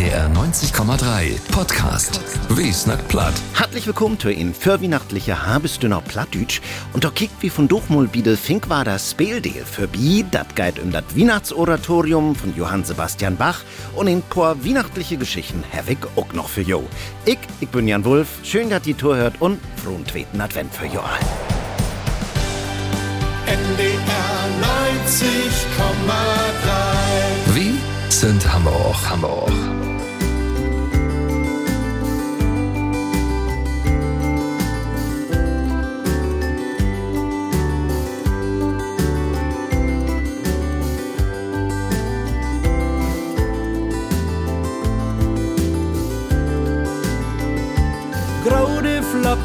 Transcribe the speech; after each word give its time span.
NDR 0.00 0.30
90,3 0.30 1.52
Podcast. 1.52 2.22
Wie 2.48 2.72
snackt 2.72 3.06
platt? 3.08 3.34
Herzlich 3.52 3.86
willkommen 3.86 4.18
zu 4.18 4.30
in 4.30 4.54
vorweihnachtliche 4.54 5.46
Habestünner 5.46 6.00
Plattdütsch 6.00 6.62
und 6.94 7.04
da 7.04 7.10
kickt 7.10 7.42
wie 7.42 7.50
von 7.50 7.68
Durchmul 7.68 8.08
biede 8.08 8.38
Fink 8.38 8.70
war 8.70 8.86
das 8.86 9.10
Speldeel 9.10 9.62
für 9.66 9.88
Bi, 9.88 10.24
dat 10.30 10.56
geht 10.56 10.78
um 10.78 10.90
das 10.90 11.04
Weihnachtsoratorium 11.14 12.34
von 12.34 12.56
Johann 12.56 12.82
Sebastian 12.82 13.36
Bach 13.36 13.60
und 13.94 14.06
in 14.06 14.22
paar 14.22 14.64
weihnachtliche 14.64 15.18
Geschichten 15.18 15.62
Herwig 15.70 15.98
auch 16.16 16.32
noch 16.32 16.48
für 16.48 16.62
Jo. 16.62 16.82
Ich, 17.26 17.38
ich 17.60 17.68
bin 17.68 17.86
Jan 17.86 18.06
Wulf, 18.06 18.28
schön, 18.42 18.70
dass 18.70 18.80
die 18.80 18.94
Tour 18.94 19.16
hört 19.16 19.42
und 19.42 19.60
frohen 19.84 20.06
zweiten 20.06 20.40
Advent 20.40 20.72
für 20.72 20.86
Jo 20.86 21.00
all. 21.00 21.20
NDR 23.44 24.00
90,3 27.50 27.54
Wie 27.54 27.74
sind 28.08 28.50
Hamburg, 28.50 28.96
Hamburg. 29.10 29.52
Graude 29.52 29.79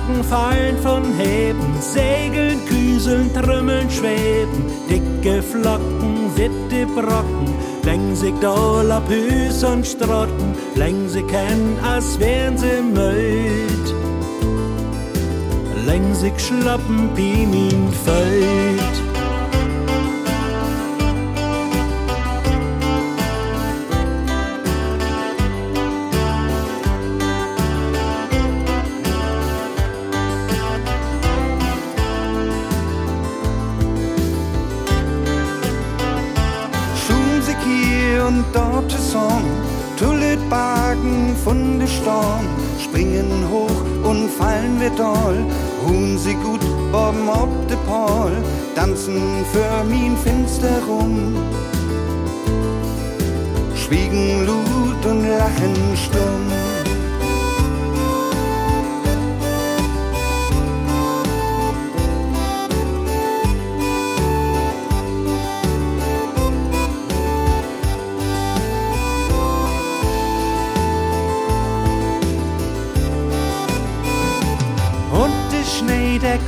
Flocken 0.05 0.23
fallen 0.23 0.77
von 0.83 1.03
Heben, 1.17 1.81
Segeln, 1.81 2.63
Küseln, 2.67 3.33
Trümmeln, 3.33 3.89
Schweben, 3.89 4.65
dicke 4.87 5.41
Flocken, 5.41 6.29
witte 6.35 6.85
Brocken, 6.93 7.55
längsig 7.83 8.39
doller 8.39 9.01
Püs 9.01 9.63
und 9.63 9.85
Strotten, 9.85 10.53
längsig 10.75 11.27
kennen, 11.27 11.77
als 11.83 12.19
wären 12.19 12.55
sie 12.55 12.81
möd. 12.93 13.95
Längsig 15.87 16.40
schlappen, 16.40 17.09
Pimin 17.15 17.90
fällt. 18.03 19.04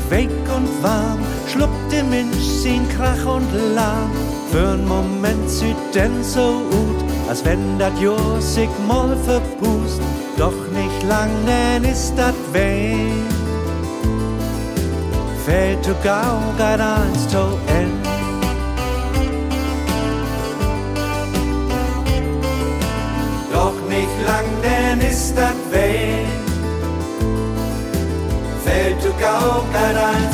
Weg 0.10 0.30
und 0.56 0.84
warm, 0.84 1.20
schluckt 1.48 1.92
der 1.92 2.04
Mensch 2.04 2.46
sin 2.64 2.88
Krach 2.90 3.26
und 3.26 3.52
Lärm. 3.76 4.12
Für 4.52 4.70
einen 4.70 4.88
Moment 4.88 5.50
sieht 5.50 5.76
denn 5.94 6.24
so 6.24 6.62
gut, 6.72 7.04
als 7.28 7.44
wenn 7.44 7.78
dat 7.78 8.00
Jahr 8.00 8.40
sich 8.40 8.70
mal 8.88 9.18
verpust. 9.26 10.02
Doch 10.38 10.60
nicht 10.74 11.04
lang, 11.10 11.30
denn 11.46 11.84
ist 11.84 12.14
dat 12.16 12.36
weg. 12.54 13.12
Fällt 15.46 15.84
zu 15.84 15.94
gau, 16.04 16.40
geht 16.58 16.80
eins 16.80 17.28
zu 17.28 17.44
end. 17.78 18.08
Doch 23.52 23.76
nicht 23.90 24.18
lang, 24.26 24.46
denn 24.64 25.02
ist 25.02 25.36
dat 25.38 25.58
weg 25.72 26.07
fällt 29.28 29.44
du 29.44 29.68
gau 29.74 30.27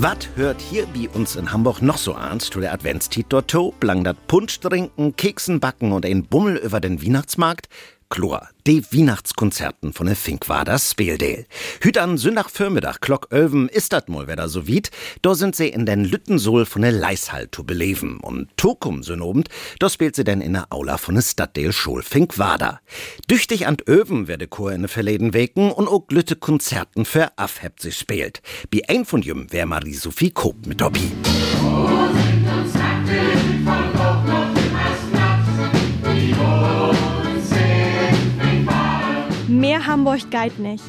Was 0.00 0.28
hört 0.36 0.60
hier 0.60 0.86
bei 0.86 1.08
uns 1.08 1.34
in 1.34 1.50
Hamburg 1.50 1.82
noch 1.82 1.98
so 1.98 2.14
an 2.14 2.38
zu 2.38 2.60
der 2.60 2.72
Adventstiet 2.72 3.26
dort 3.30 3.50
to? 3.50 3.74
Blang 3.80 4.04
dat 4.04 4.28
Punsch 4.28 4.60
trinken, 4.60 5.16
Keksen 5.16 5.58
backen 5.58 5.90
und 5.90 6.06
ein 6.06 6.22
Bummel 6.22 6.56
über 6.58 6.78
den 6.78 7.02
Weihnachtsmarkt? 7.02 7.68
Chlor, 8.10 8.48
die 8.66 8.82
Weihnachtskonzerten 8.84 9.92
von 9.92 10.06
der 10.06 10.16
Fink 10.16 10.48
war 10.48 10.64
das 10.64 10.90
Speeldeel. 10.90 11.46
Hüt 11.80 11.98
an 11.98 12.16
Sündagvormittag, 12.16 13.00
Glock 13.00 13.28
Ölven, 13.32 13.68
ist 13.68 13.92
dat 13.92 14.08
mal 14.08 14.28
wieder 14.28 14.48
so 14.48 14.66
wied. 14.66 14.90
Da 15.22 15.34
sind 15.34 15.54
sie 15.54 15.68
in 15.68 15.84
den 15.84 16.04
Lüttensohl 16.04 16.64
von 16.64 16.82
der 16.82 16.92
Leishall 16.92 17.50
zu 17.50 17.64
beleben. 17.64 18.18
Und 18.20 18.48
Tokum 18.56 19.02
synobend, 19.02 19.48
da 19.78 19.90
spielt 19.90 20.16
sie 20.16 20.24
denn 20.24 20.40
in 20.40 20.54
der 20.54 20.72
Aula 20.72 20.96
von 20.96 21.16
der 21.16 21.22
Stadtdeel 21.22 21.72
Schul 21.72 22.02
Fink 22.02 22.38
Wader. 22.38 22.80
Düchtig 23.30 23.66
an 23.66 23.76
Öven 23.86 24.26
werde 24.26 24.48
Chor 24.48 24.72
in 24.72 24.82
de 24.82 24.88
verleden 24.88 25.34
Weken 25.34 25.70
und 25.70 25.88
auch 25.88 26.04
Lütte 26.10 26.36
Konzerten 26.36 27.04
für 27.04 27.36
Afheb 27.36 27.74
sie 27.80 27.92
spielt. 27.92 28.40
Wie 28.70 28.88
ein 28.88 29.04
von 29.04 29.22
jüm 29.22 29.52
wär 29.52 29.66
Marie-Sophie 29.66 30.30
Koop 30.30 30.66
mit 30.66 30.80
dabei. 30.80 31.00
Mehr 39.58 39.86
Hamburg 39.88 40.30
geit 40.30 40.60
nicht. 40.60 40.84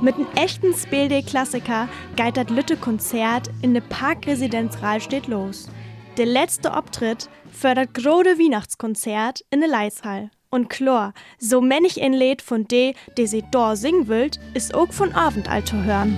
Mit 0.00 0.14
einem 0.14 0.28
echten 0.34 0.72
Speelde-Klassiker 0.72 1.90
geit 2.16 2.38
das 2.38 2.48
Lütte-Konzert 2.48 3.50
in 3.60 3.74
der 3.74 3.82
Parkresidenz 3.82 4.80
Rahlstedt 4.80 5.26
los. 5.26 5.68
Der 6.16 6.24
letzte 6.24 6.74
Auftritt 6.74 7.28
für 7.52 7.74
das 7.74 7.88
große 7.92 8.38
Weihnachtskonzert 8.38 9.44
in 9.50 9.60
der 9.60 9.68
Leishall. 9.68 10.30
Und 10.48 10.70
klar, 10.70 11.12
so 11.38 11.60
männig 11.60 12.00
ein 12.00 12.14
Lied 12.14 12.40
von 12.40 12.66
de, 12.66 12.94
der 13.18 13.26
sie 13.26 13.44
da 13.50 13.76
singen 13.76 14.08
will, 14.08 14.30
ist 14.54 14.74
auch 14.74 14.90
von 14.90 15.12
Abendalt 15.12 15.68
zu 15.68 15.84
hören. 15.84 16.16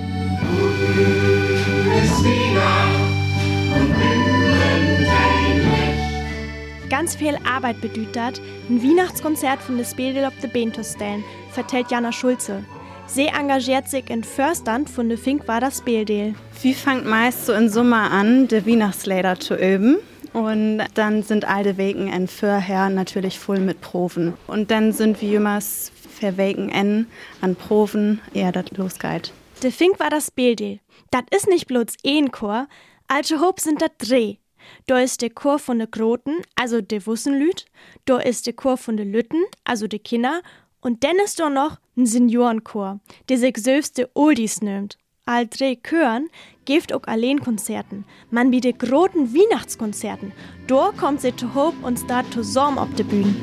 Ganz 6.88 7.16
viel 7.16 7.36
Arbeit 7.44 7.80
bedeutet, 7.80 8.40
ein 8.68 8.80
Weihnachtskonzert 8.80 9.60
von 9.60 9.76
der 9.76 9.84
Speedel 9.84 10.24
auf 10.24 10.34
die 10.40 10.46
Beine 10.46 10.70
zu 10.70 10.84
stellen, 10.84 11.24
vertellt 11.50 11.90
Jana 11.90 12.12
Schulze. 12.12 12.64
Sie 13.08 13.26
engagiert 13.26 13.88
sich 13.88 14.08
in 14.08 14.22
Förstand 14.22 14.88
von 14.88 15.08
der 15.08 15.18
Fink 15.18 15.48
war 15.48 15.60
das 15.60 15.78
Speeldeel. 15.78 16.34
Wir 16.62 16.74
fangen 16.74 17.08
meist 17.08 17.46
so 17.46 17.54
im 17.54 17.68
Sommer 17.68 18.12
an, 18.12 18.46
die 18.46 18.64
Weihnachtslieder 18.64 19.38
zu 19.40 19.56
üben. 19.56 19.98
Und 20.32 20.84
dann 20.94 21.24
sind 21.24 21.44
alle 21.44 21.76
Wegen 21.76 22.08
en 22.08 22.28
vorher 22.28 22.88
natürlich 22.88 23.40
voll 23.40 23.58
mit 23.58 23.80
Proben. 23.80 24.34
Und 24.46 24.70
dann 24.70 24.92
sind 24.92 25.20
wir 25.20 25.28
jemals 25.28 25.90
verwegen 26.08 26.68
en 26.68 27.06
an 27.40 27.56
Proben, 27.56 28.20
eher 28.32 28.52
das 28.52 28.70
losgeht. 28.76 29.32
Der 29.62 29.72
Fink 29.72 29.98
war 29.98 30.10
das 30.10 30.28
Speeldeel. 30.28 30.78
Das 31.10 31.22
ist 31.34 31.48
nicht 31.48 31.66
bloß 31.66 31.86
ein 32.06 32.30
Chor, 32.30 32.68
also 33.08 33.40
Hob 33.40 33.58
sind 33.58 33.82
das 33.82 33.90
drei. 33.98 34.38
Da 34.86 34.98
ist 34.98 35.22
der 35.22 35.30
Chor 35.30 35.58
von 35.58 35.78
de 35.78 35.88
Groten, 35.90 36.36
also 36.54 36.80
de 36.80 37.06
Wussenlüt. 37.06 37.66
Da 38.04 38.18
ist 38.18 38.46
der 38.46 38.54
Chor 38.54 38.76
von 38.76 38.96
de 38.96 39.06
Lütten, 39.06 39.42
also 39.64 39.86
de 39.86 39.98
Kinder. 39.98 40.42
Und 40.80 41.04
dann 41.04 41.16
ist 41.24 41.40
da 41.40 41.50
noch 41.50 41.78
ein 41.96 42.06
Seniorenchor, 42.06 43.00
der 43.28 43.38
sich 43.38 43.56
selbst 43.56 43.98
de 43.98 44.06
Oldies 44.14 44.60
nimmt. 44.62 44.98
All 45.28 45.48
drei 45.48 45.76
Chören 45.82 46.28
gibt 46.66 46.92
auch 46.92 47.02
allein 47.04 47.40
Konzerten. 47.40 48.04
Man 48.30 48.52
bietet 48.52 48.78
großen 48.78 49.34
Weihnachtskonzerten. 49.34 50.30
Da 50.68 50.92
kommt 50.96 51.20
sie 51.20 51.34
zu 51.34 51.52
Hob 51.52 51.74
und 51.82 51.98
start 51.98 52.32
zusammen 52.32 52.78
auf 52.78 52.94
de 52.94 53.04
Bühne. 53.04 53.34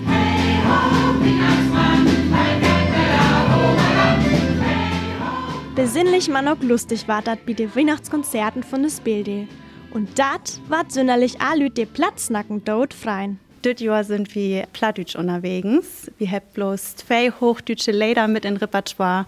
Besinnlich 5.75 6.29
man 6.29 6.47
auch 6.47 6.61
lustig 6.61 7.07
war 7.09 7.21
dat 7.21 7.45
bei 7.45 7.51
de 7.51 7.67
Weihnachtskonzerten 7.75 8.63
von 8.63 8.83
des 8.83 9.01
Bilde. 9.01 9.47
Und 9.93 10.17
dat 10.17 10.59
wat 10.69 10.91
sünderlich 10.91 11.39
alüt 11.39 11.77
de 11.77 11.85
Platznacken 11.85 12.63
dort 12.65 12.95
freien. 12.95 13.39
Dit 13.63 13.79
Jahr 13.79 14.03
sind 14.03 14.33
wir 14.33 14.65
plattdütsch 14.73 15.15
unterwegs. 15.15 16.11
Wir 16.17 16.31
haben 16.31 16.45
bloß 16.53 16.95
zwei 16.95 17.29
hochdeutsche 17.29 17.91
Leder 17.91 18.27
mit 18.27 18.43
in 18.43 18.57
Repertoire. 18.57 19.27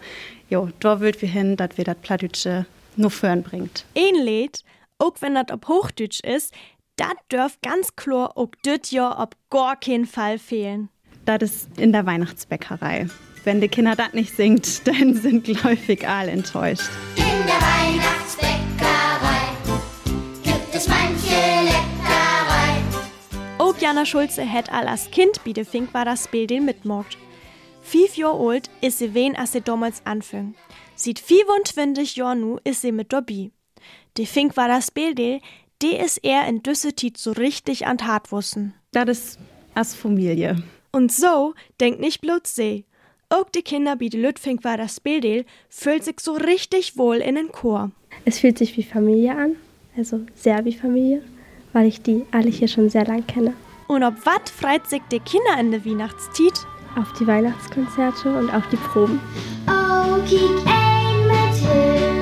Jo, 0.50 0.70
da 0.80 1.00
wollt 1.00 1.22
wir 1.22 1.30
hin, 1.30 1.56
dass 1.56 1.78
wir 1.78 1.86
das 1.86 1.98
plattdütsche 2.02 2.66
nur 2.96 3.12
fören 3.12 3.44
bringt. 3.44 3.86
Ein 3.96 4.26
Lied, 4.26 4.64
auch 4.98 5.14
wenn 5.20 5.36
das 5.36 5.52
ob 5.52 5.68
Hochdeutsch 5.68 6.22
ist, 6.22 6.52
dat 6.96 7.16
dürft 7.32 7.62
ganz 7.62 7.96
klar 7.96 8.36
auch 8.36 8.50
dit 8.66 8.92
Jahr 8.92 9.20
ob 9.20 9.36
gar 9.52 9.80
keinen 9.80 10.08
Fall 10.08 10.40
fehlen. 10.40 10.90
Das 11.26 11.44
ist 11.44 11.78
in 11.78 11.92
der 11.92 12.08
Weihnachtsbäckerei. 12.08 13.08
Wenn 13.44 13.62
die 13.62 13.68
Kinder 13.68 13.96
das 13.96 14.14
nicht 14.14 14.36
singt, 14.36 14.88
dann 14.88 15.14
sind 15.14 15.44
gläufig 15.44 16.08
alle 16.08 16.32
enttäuscht. 16.32 16.90
In 17.18 17.24
der 17.24 17.62
Weihnachtsbäckerei 17.62 18.05
Jana 23.80 24.06
Schulze 24.06 24.50
hat 24.50 24.72
all 24.72 24.88
als 24.88 25.12
Kind 25.12 25.44
bei 25.44 25.52
de 25.52 25.66
Fink 25.66 25.94
war 25.94 26.06
das 26.06 26.28
Bild 26.30 26.50
den 26.50 26.66
mitmogt. 26.66 27.18
Fünf 27.82 28.16
Jahre 28.16 28.40
alt 28.50 28.70
ist 28.82 29.00
sie 29.00 29.14
wen, 29.14 29.36
als 29.36 29.52
sie 29.52 29.62
damals 29.62 30.02
anfing. 30.06 30.56
Sieht 30.96 31.20
25 31.20 32.16
Jahre 32.16 32.38
nu 32.38 32.58
ist 32.64 32.82
sie 32.82 32.92
mit 32.92 33.12
dabei. 33.12 33.52
De 34.18 34.26
Fink 34.26 34.56
war 34.56 34.68
das 34.70 34.92
Bild, 34.92 35.20
die 35.20 35.96
ist 35.96 36.20
er 36.24 36.48
in 36.48 36.64
Düssetit 36.64 37.18
so 37.18 37.34
richtig 37.34 37.86
an 37.86 37.98
Tat 37.98 38.32
wussen. 38.32 38.74
Das 38.92 39.10
ist 39.10 39.40
als 39.74 39.94
Familie. 39.94 40.64
Und 40.92 41.12
so 41.12 41.54
denkt 41.82 42.00
nicht 42.00 42.22
bloß 42.22 42.44
sie. 42.46 42.86
Auch 43.30 43.50
die 43.50 43.62
Kinder 43.62 44.00
wie 44.00 44.10
die 44.10 44.22
Lütfink 44.22 44.64
war 44.64 44.78
das 44.78 45.00
Bildel 45.02 45.46
fühlt 45.68 46.06
sich 46.06 46.22
so 46.22 46.34
richtig 46.34 46.98
wohl 46.98 47.18
in 47.18 47.36
den 47.36 47.52
Chor. 47.52 47.92
Es 48.24 48.40
fühlt 48.40 48.58
sich 48.58 48.78
wie 48.78 48.84
Familie 48.84 49.36
an, 49.36 49.58
also 49.98 50.22
sehr 50.34 50.64
wie 50.64 50.74
Familie, 50.74 51.22
weil 51.74 51.88
ich 51.88 52.02
die 52.02 52.24
alle 52.32 52.50
hier 52.50 52.70
schon 52.70 52.90
sehr 52.90 53.06
lang 53.06 53.28
kenne. 53.28 53.54
Und 53.88 54.04
ob 54.04 54.26
wat 54.26 54.50
freit 54.50 54.88
sich 54.88 55.02
die 55.12 55.20
Kinder 55.20 55.60
in 55.60 55.72
der 55.72 55.86
Weihnachtstiet? 55.86 56.66
Auf 56.96 57.12
die 57.14 57.28
Weihnachtskonzerte 57.28 58.38
und 58.38 58.54
auf 58.54 58.68
die 58.70 58.78
Proben. 58.78 59.20
Oh, 59.68 60.18
kiek 60.26 60.66
ein 60.66 61.28
mit 61.28 61.62
Hülle 61.62 62.15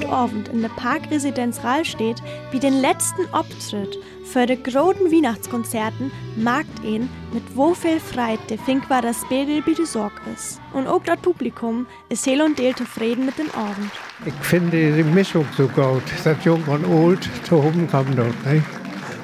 lieb. 0.00 0.08
Auch 0.08 0.20
heute 0.20 0.30
Abend 0.30 0.48
in 0.48 0.62
der 0.62 0.68
Parkresidenz 0.70 1.62
Rahlstedt 1.64 2.22
wie 2.50 2.58
den 2.58 2.80
letzten 2.80 3.32
Auftritt 3.32 3.98
für 4.24 4.46
die 4.46 4.62
großen 4.62 5.10
Weihnachtskonzerten 5.10 6.12
magt 6.36 6.84
ihn, 6.84 7.08
mit 7.32 7.42
wo 7.56 7.74
viel 7.74 7.98
Freit 7.98 8.38
der 8.48 8.58
Fink 8.58 8.88
war 8.88 9.02
das 9.02 9.26
Bildel 9.28 9.64
wie 9.66 9.74
die 9.74 9.86
Sorg 9.86 10.12
ist. 10.32 10.60
Und 10.72 10.86
auch 10.86 11.02
das 11.02 11.18
Publikum 11.18 11.86
ist 12.08 12.26
hell 12.26 12.40
und 12.42 12.58
deel 12.58 12.74
zufrieden 12.74 13.26
mit 13.26 13.38
dem 13.38 13.50
Abend. 13.52 13.90
Ich 14.24 14.34
finde 14.34 14.92
die 14.92 15.02
Mischung 15.02 15.46
so 15.56 15.66
gut, 15.66 16.02
dass 16.22 16.44
Jung 16.44 16.62
und 16.64 16.86
Old 16.86 17.28
zu 17.44 17.56
oben 17.56 17.88
kommen 17.90 18.14
dort. 18.14 18.46
Ne? 18.46 18.62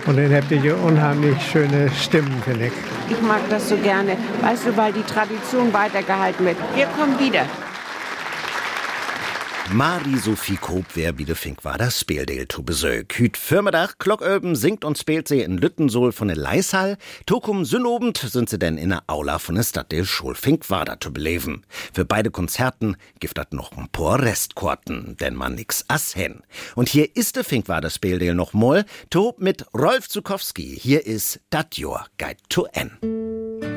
Und 0.06 0.16
dann 0.16 0.34
habt 0.34 0.50
ihr 0.50 0.76
unheimlich 0.82 1.36
schöne 1.52 1.90
Stimmen, 1.90 2.42
finde 2.44 2.66
ich. 2.66 2.72
Ich 3.08 3.22
mag 3.22 3.40
das 3.48 3.68
so 3.68 3.76
gerne, 3.76 4.16
weißt 4.40 4.66
du, 4.66 4.76
weil 4.76 4.92
die 4.92 5.02
Tradition 5.02 5.72
weitergehalten 5.72 6.46
wird. 6.46 6.56
Wir 6.74 6.86
kommen 6.86 7.18
wieder. 7.18 7.44
Marie-Sophie 9.72 10.56
Koop 10.56 10.84
wer 10.94 11.12
bi 11.12 11.24
de 11.24 11.34
Fink 11.34 11.64
war 11.64 11.76
das 11.76 12.00
Speeldeel 12.00 12.46
zu 12.46 12.62
Besök. 12.62 13.18
Hüt 13.18 13.36
Firmedach, 13.36 13.98
Glocköben 13.98 14.54
singt 14.54 14.84
und 14.84 14.96
spielt 14.96 15.26
sie 15.26 15.40
in 15.40 15.58
Lüttensol 15.58 16.12
von 16.12 16.28
der 16.28 16.36
Leishall. 16.36 16.96
Tokum 17.26 17.64
Sünnobend 17.64 18.18
sind 18.18 18.48
sie 18.48 18.58
denn 18.58 18.78
in 18.78 18.90
der 18.90 19.02
Aula 19.08 19.38
von 19.38 19.56
der 19.56 19.64
Stadtdeel 19.64 20.04
Schulfink 20.04 20.70
war 20.70 20.84
da 20.84 21.00
zu 21.00 21.12
beleben. 21.12 21.62
Für 21.92 22.04
beide 22.04 22.30
Konzerten 22.30 22.96
gibt 23.18 23.38
dat 23.38 23.52
noch 23.52 23.72
ein 23.72 23.88
paar 23.88 24.22
Restkorten, 24.22 25.16
denn 25.18 25.34
man 25.34 25.54
nix 25.56 25.84
ass 25.88 26.14
hen. 26.14 26.42
Und 26.74 26.88
hier 26.88 27.16
ist 27.16 27.36
de 27.36 27.42
Fink 27.42 27.68
war 27.68 27.80
das 27.80 27.96
Speeldeel 27.96 28.34
noch 28.34 28.52
mal, 28.52 28.84
to 29.10 29.34
mit 29.38 29.66
Rolf 29.74 30.08
Zukowski. 30.08 30.78
Hier 30.80 31.04
ist 31.06 31.40
Dat 31.50 31.76
Jor 31.76 32.06
Guide 32.18 32.40
to 32.48 32.66
N. 32.72 33.75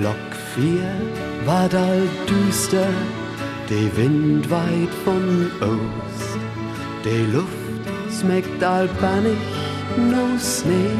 Glock 0.00 0.32
vier 0.54 0.90
war 1.44 1.68
all 1.74 2.08
düster, 2.26 2.88
de 3.68 3.94
Wind 3.96 4.50
weit 4.50 4.94
von 5.04 5.50
aus. 5.60 6.18
De 7.04 7.26
Luft 7.34 7.84
smeckt 8.10 8.64
all 8.64 8.88
bannig 8.98 9.42
no 9.98 10.24
Schnee. 10.38 10.96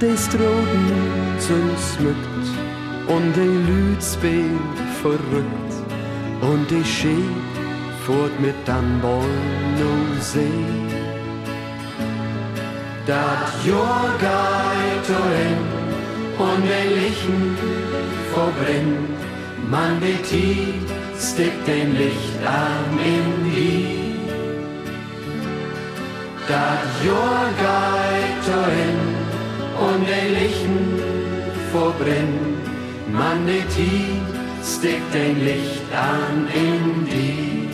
De 0.00 0.16
Stroden 0.16 1.00
sind 1.38 1.76
smückt 1.92 2.46
und 3.08 3.36
de 3.36 3.48
spielt 4.00 4.78
verrückt 5.02 5.72
und 6.42 6.70
de 6.70 6.84
Schee 6.84 7.34
fort 8.06 8.38
mit 8.38 8.54
dann 8.66 9.00
no 9.00 9.20
See. 10.20 10.64
Dat 13.04 13.50
Jahr 13.66 14.10
geht 14.20 15.79
Lichten 17.20 17.56
verbrennt. 18.32 19.18
Man 19.70 20.00
betit, 20.00 20.88
stickt 21.18 21.66
den 21.66 21.96
Lichtarm 21.96 22.98
in 23.14 23.50
die. 23.50 24.00
Dat 26.48 26.84
hin 28.76 29.00
und 29.86 30.00
den 30.08 30.28
Lichten 30.40 30.80
verbrennt. 31.72 32.64
Man 33.12 33.46
betit, 33.46 34.26
stickt 34.64 35.14
den 35.14 35.44
Lichtarm 35.44 36.46
in 36.54 37.06
die. 37.12 37.68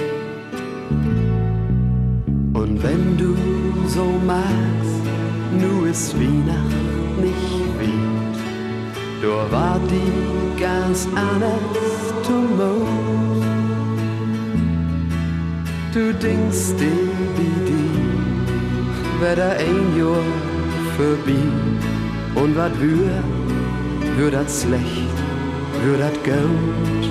Und 2.53 2.83
wenn 2.83 3.17
du 3.17 3.37
so 3.89 4.07
magst, 4.27 5.05
nu 5.61 5.87
ist 5.87 6.15
Weihnacht 6.19 7.23
nicht 7.23 7.81
wie. 7.81 8.06
Da 9.23 9.51
war 9.51 9.81
die 9.91 10.61
ganz 10.61 11.09
anders 11.15 12.13
Tumult. 12.27 13.45
Du 15.95 16.13
denkst 16.13 16.77
dir 16.79 17.09
wie 17.37 17.59
die, 17.69 19.35
da 19.37 19.51
ein 19.53 19.99
Jahr 19.99 20.29
vorbei. 20.97 21.43
Und 22.35 22.55
wat 22.55 22.79
wür, 22.79 23.09
wür 24.17 24.31
dat 24.31 24.51
schlecht, 24.51 25.17
wür 25.83 25.99
dat 25.99 26.23
gut. 26.23 27.05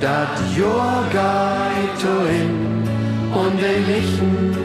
Dat 0.00 0.34
Jahr 0.58 1.04
geht 1.10 2.02
hin 2.34 2.54
und 3.40 3.54
den 3.62 3.86
Lichten 3.86 4.56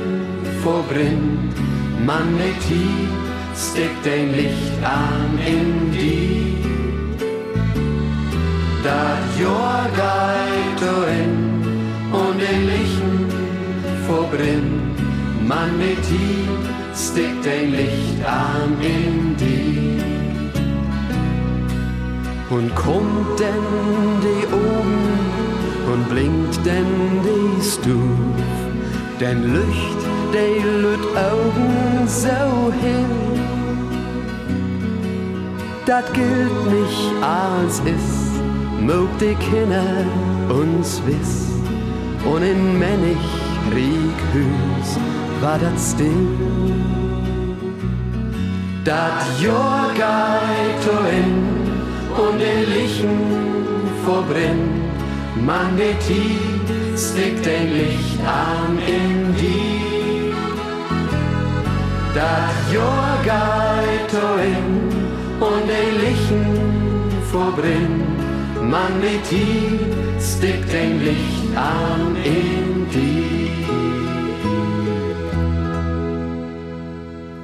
verbrennt. 0.62 1.56
Man 2.06 2.36
mit 2.36 2.62
hier 2.68 3.17
stick 3.58 3.92
den 4.04 4.34
Licht 4.36 4.84
an 4.84 5.38
in 5.46 5.92
die. 5.92 6.58
Dat 8.84 9.24
geht 9.38 10.82
hin 11.14 11.36
und 12.12 12.40
den 12.40 12.62
Lichten 12.68 13.28
verbrennt. 14.06 14.98
Man 15.48 15.78
mit 15.78 15.98
die, 16.10 16.48
stick 16.96 17.42
den 17.42 17.72
Licht 17.72 18.24
an 18.26 18.78
in 18.82 19.36
die. 19.38 20.02
Und 22.50 22.74
kommt 22.76 23.40
denn 23.40 23.68
die 24.22 24.46
oben 24.54 25.18
und 25.92 26.10
blinkt 26.10 26.66
denn 26.66 27.22
die 27.24 27.62
Stuf, 27.62 28.36
denn 29.20 29.54
Licht, 29.54 30.17
die 30.38 30.62
lüt 30.84 31.06
Augen 31.28 32.08
so 32.08 32.72
hin 32.82 33.18
dat 35.88 36.14
gilt 36.14 36.66
nicht 36.70 37.24
als 37.24 37.80
ist, 37.80 38.42
mögt 38.82 39.22
die 39.22 39.36
Kinder 39.36 40.04
uns 40.50 41.02
wiss. 41.06 41.48
Und 42.26 42.44
in 42.44 42.78
Männig 42.78 43.18
Krieg 43.72 44.18
Hüs 44.34 44.90
war 45.42 45.58
dat 45.58 45.80
still. 45.80 46.28
Dat 48.84 49.24
Jahr 49.42 49.88
geht 49.94 50.84
hin 51.12 51.34
und 52.18 52.40
den 52.40 52.64
Lichten 52.74 53.20
verbrennt. 54.06 55.46
Man 55.46 55.78
geht 55.78 56.04
hier, 56.04 56.98
stickt 56.98 57.46
den 57.46 57.74
Licht 57.74 58.20
an 58.26 58.78
in 58.80 59.36
die. 59.36 59.77
Dat 62.18 62.58
hin 64.40 64.66
und 65.40 65.68
den 65.70 65.92
Lichten 66.02 66.46
verbrennt. 67.30 68.18
Man 68.72 69.00
mit 69.00 69.26
hier 69.30 69.80
stickt 70.20 70.74
den 70.74 71.04
Licht 71.06 71.56
an 71.56 72.16
in 72.24 72.90
die. 72.92 73.38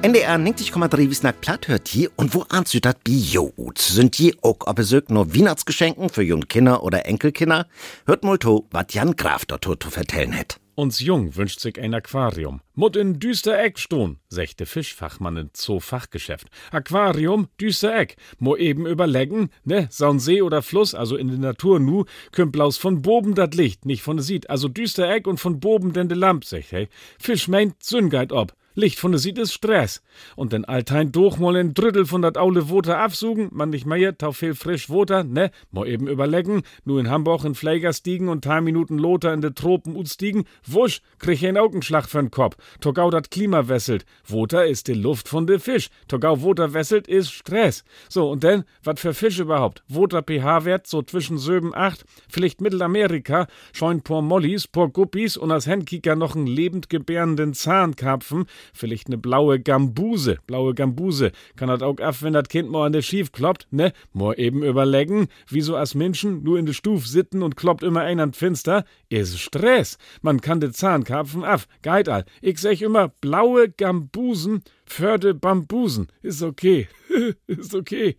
NDR 0.02 0.36
90,3 0.36 1.08
Wiesnack 1.08 1.40
platt 1.40 1.68
hört 1.68 1.86
hier 1.86 2.10
und 2.16 2.34
wo 2.34 2.42
anzütert 2.48 3.04
Bio 3.04 3.52
ut. 3.56 3.78
Sind 3.78 4.18
die 4.18 4.34
auch 4.42 4.58
ob 4.66 4.80
es 4.80 4.94
nur 5.08 5.34
Weihnachtsgeschenken 5.34 6.10
für 6.10 6.22
jung 6.22 6.48
Kinder 6.48 6.82
oder 6.82 7.06
Enkelkinder? 7.06 7.68
Hört 8.06 8.24
mal 8.24 8.38
to, 8.38 8.66
wat 8.72 8.92
Jan 8.92 9.14
Graf 9.14 9.46
dort 9.46 9.64
zu 9.64 9.90
vertellen 9.90 10.36
hat. 10.36 10.58
Uns 10.76 10.98
Jung 10.98 11.36
wünscht 11.36 11.60
sich 11.60 11.80
ein 11.80 11.94
Aquarium. 11.94 12.60
Mut 12.74 12.96
in 12.96 13.20
düster 13.20 13.56
Eck 13.62 13.78
stun, 13.78 14.18
der 14.32 14.66
Fischfachmann 14.66 15.36
in 15.36 15.50
Zoo-Fachgeschäft. 15.54 16.48
Aquarium, 16.72 17.46
düster 17.60 17.96
Eck. 17.96 18.16
Mo 18.40 18.56
eben 18.56 18.84
überlegen, 18.84 19.50
ne, 19.62 19.86
saun 19.90 20.18
See 20.18 20.42
oder 20.42 20.62
Fluss, 20.62 20.92
also 20.92 21.16
in 21.16 21.28
der 21.28 21.38
Natur 21.38 21.78
nu, 21.78 22.06
kümmt 22.32 22.50
blaus 22.50 22.76
von 22.76 23.02
Boben 23.02 23.36
dat 23.36 23.54
Licht, 23.54 23.86
nicht 23.86 24.02
von 24.02 24.18
Sied. 24.18 24.50
Also 24.50 24.66
düster 24.66 25.08
Eck 25.08 25.28
und 25.28 25.38
von 25.38 25.60
Boben 25.60 25.92
denn 25.92 26.08
de 26.08 26.18
Lamp, 26.18 26.44
sagt 26.44 26.72
hey. 26.72 26.88
Fisch 27.20 27.46
meint 27.46 27.80
Süngeit 27.84 28.32
ob. 28.32 28.52
Licht 28.76 28.98
von 28.98 29.12
der 29.12 29.20
Sied 29.20 29.38
ist 29.38 29.52
Stress. 29.52 30.02
Und 30.34 30.52
den 30.52 30.64
Altein 30.64 31.12
durchmol 31.12 31.56
ein 31.56 31.74
Drittel 31.74 32.06
von 32.06 32.22
dat 32.22 32.36
aule 32.36 32.68
Woter 32.68 32.98
absugen, 32.98 33.48
man 33.52 33.70
nicht 33.70 33.86
mehr, 33.86 34.18
tau 34.18 34.32
viel 34.32 34.54
frisch 34.54 34.90
Woter, 34.90 35.22
ne, 35.22 35.50
mo 35.70 35.84
eben 35.84 36.08
überlegen, 36.08 36.62
nur 36.84 36.98
in 36.98 37.08
Hamburg 37.08 37.44
in 37.44 37.54
Pfleger 37.54 37.92
stiegen 37.92 38.28
und 38.28 38.40
paar 38.40 38.60
Minuten 38.60 38.98
Loter 38.98 39.32
in 39.32 39.40
de 39.40 39.52
Tropen 39.52 39.96
ut 39.96 40.08
stiegen, 40.08 40.44
wusch, 40.66 41.02
krieg 41.18 41.34
ich 41.34 41.46
ein 41.46 41.56
Augenschlag 41.56 42.06
für'n 42.06 42.30
Kopf. 42.30 42.56
Togau 42.80 43.10
dat 43.10 43.30
Klima 43.30 43.68
wesselt. 43.68 44.04
Woter 44.26 44.66
ist 44.66 44.88
die 44.88 44.94
Luft 44.94 45.28
von 45.28 45.46
de 45.46 45.58
Fisch. 45.58 45.88
Togau 46.08 46.42
Woter 46.42 46.74
wesselt 46.74 47.06
ist 47.06 47.32
Stress. 47.32 47.84
So, 48.08 48.30
und 48.30 48.42
denn, 48.42 48.64
wat 48.82 49.00
für 49.00 49.14
Fisch 49.14 49.38
überhaupt? 49.38 49.84
Woter 49.88 50.22
pH-Wert 50.22 50.86
so 50.86 51.02
zwischen 51.02 51.38
7, 51.38 51.74
8, 51.74 52.04
vielleicht 52.28 52.60
Mittelamerika, 52.60 53.46
scheun 53.72 54.02
por 54.02 54.22
Mollis, 54.22 54.66
por 54.66 54.90
Guppies 54.90 55.36
und 55.36 55.52
als 55.52 55.66
Handkicker 55.66 56.16
noch 56.16 56.34
einen 56.34 56.46
lebend 56.46 56.90
gebärenden 56.90 57.54
Zahnkarpfen, 57.54 58.46
vielleicht 58.72 59.08
ne 59.08 59.18
blaue 59.18 59.60
Gambuse, 59.60 60.38
blaue 60.46 60.74
Gambuse. 60.74 61.32
Kann 61.56 61.68
dat 61.68 61.82
auch 61.82 61.98
af, 61.98 62.22
wenn 62.22 62.32
dat 62.32 62.48
Kind 62.48 62.70
mal 62.70 62.86
an 62.86 62.92
der 62.92 63.02
Schief 63.02 63.32
kloppt, 63.32 63.66
ne? 63.70 63.92
Mo 64.12 64.32
eben 64.32 64.62
überlegen, 64.62 65.28
wieso 65.48 65.76
as 65.76 65.94
Menschen 65.94 66.42
nur 66.42 66.58
in 66.58 66.66
de 66.66 66.74
Stuf 66.74 67.06
sitten 67.06 67.42
und 67.42 67.56
kloppt 67.56 67.82
immer 67.82 68.02
ein 68.02 68.20
an 68.20 68.32
Finster? 68.32 68.84
Is 69.08 69.38
Stress. 69.38 69.98
Man 70.22 70.40
kann 70.40 70.60
de 70.60 70.70
Zahnkarpfen 70.70 71.44
af. 71.44 71.66
Geit 71.82 72.08
all. 72.08 72.24
Ich 72.40 72.58
sag 72.58 72.80
immer 72.80 73.08
blaue 73.08 73.68
Gambusen 73.68 74.62
für 74.86 75.18
de 75.18 75.32
Bambusen. 75.32 76.08
Is 76.22 76.42
okay. 76.42 76.88
Is 77.46 77.74
okay. 77.74 78.16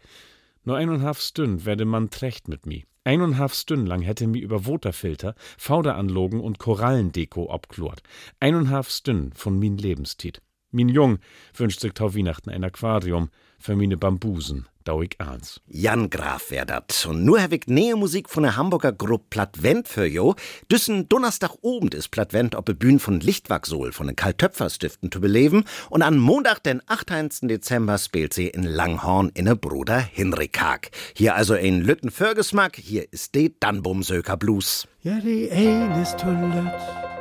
Nur 0.64 0.78
eineinhalb 0.78 1.18
Stunden 1.18 1.66
werde 1.66 1.86
man 1.86 2.10
trecht 2.10 2.48
mit 2.48 2.66
mi. 2.66 2.86
Eineinhalb 3.06 3.54
Stunden 3.54 3.86
lang 3.86 4.02
hätte 4.02 4.26
mi 4.26 4.40
über 4.40 4.66
Waterfilter, 4.66 5.36
Fauderanlogen 5.60 6.42
und 6.42 6.58
Korallendeko 6.58 7.54
obklurt. 7.54 8.02
Eineinhalb 8.40 8.88
Stunden 8.88 9.32
von 9.34 9.60
min 9.60 9.78
Lebenstiet. 9.78 10.42
Min 10.76 10.90
Jung 10.90 11.20
wünscht 11.56 11.80
sich 11.80 11.94
tau 11.94 12.14
Weihnachten 12.14 12.50
ein 12.50 12.64
Aquarium 12.64 13.30
für 13.58 13.76
mine 13.76 13.96
Bambusen. 13.96 14.68
Dauig 14.84 15.16
eins. 15.18 15.62
Jan 15.66 16.12
Graf 16.12 16.52
wär 16.52 16.66
dat. 16.66 17.08
Und 17.10 17.26
nur 17.26 17.42
hab 17.42 17.54
ich 17.54 17.66
nähe 17.66 17.96
Musik 17.96 18.30
von 18.30 18.44
der 18.44 18.56
Hamburger 18.56 18.92
Gruppe 18.92 19.26
Plattvent 19.32 19.88
für 19.88 20.06
jo. 20.06 20.36
Düssen 20.72 21.10
Donnerstag 21.10 21.56
oben 21.62 21.88
ist 21.88 22.10
Plattvent 22.10 22.54
op 22.54 22.68
de 22.68 22.76
Bühne 22.76 23.00
von 23.00 23.20
Lichtwachsol 23.20 23.94
von 23.94 24.06
den 24.06 24.16
Karl-Töpfer-Stiften 24.16 25.12
zu 25.12 25.22
beleben. 25.22 25.64
Und 25.90 26.04
an 26.04 26.20
Montag, 26.20 26.62
den 26.62 26.84
18. 26.86 27.48
Dezember, 27.48 27.98
spielt 27.98 28.34
sie 28.34 28.50
in 28.50 28.64
Langhorn 28.64 29.32
in 29.34 29.46
ne 29.46 29.56
Bruder 29.56 29.98
Hinrik 30.00 30.62
Haag. 30.62 30.92
Hier 31.16 31.36
also 31.36 31.56
ein 31.56 31.82
Lütten 31.82 32.12
Förgesmack, 32.12 32.76
hier 32.76 33.12
ist 33.12 33.34
de 33.34 33.56
Dannbumsöker 33.60 34.38
Blues. 34.38 34.88
Ja, 35.02 35.20
die 35.20 35.50
eine 35.50 36.02
ist 36.02 36.20
Toilette 36.20 37.16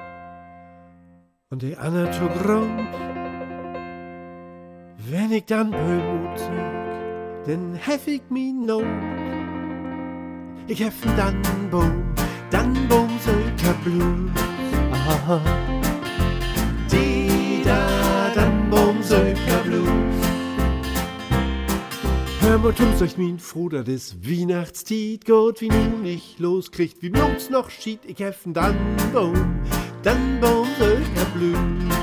und 1.55 1.63
die 1.63 1.77
andere 1.77 2.11
zu 2.11 2.27
Grund. 2.29 3.14
Wenn 5.11 5.33
ich 5.33 5.45
dann 5.45 5.71
Böhmut 5.71 6.39
sag, 6.39 7.45
dann 7.47 7.75
hef 7.75 8.07
ich 8.07 8.23
mi 8.31 8.53
Not. 8.53 8.85
Ich 10.67 10.83
hef 10.83 10.95
n 11.05 11.15
Dannenbaum, 11.15 12.03
Dannenbaumsöker 12.51 13.75
Blues. 13.85 14.31
Aha. 14.93 15.41
Die 16.91 17.61
da 17.65 18.31
Dannenbaumsöker 18.35 19.59
Blues. 19.65 19.89
Hör 22.41 22.59
mal, 22.59 22.73
euch 23.03 23.19
min 23.19 23.39
dat 23.71 23.89
is 23.89 24.17
Weihnachtstied 24.23 25.27
geht, 25.27 25.61
wie 25.61 25.69
nu 25.69 25.99
nicht 26.03 26.39
loskriegt, 26.39 27.03
wie 27.03 27.11
uns 27.11 27.51
noch 27.51 27.69
schied, 27.69 28.01
ich 28.07 28.21
hef 28.21 28.47
n 28.47 28.55
Dannenbaum, 28.55 29.61
Dannenbaumsöker 30.03 31.27
Blues. 31.35 31.95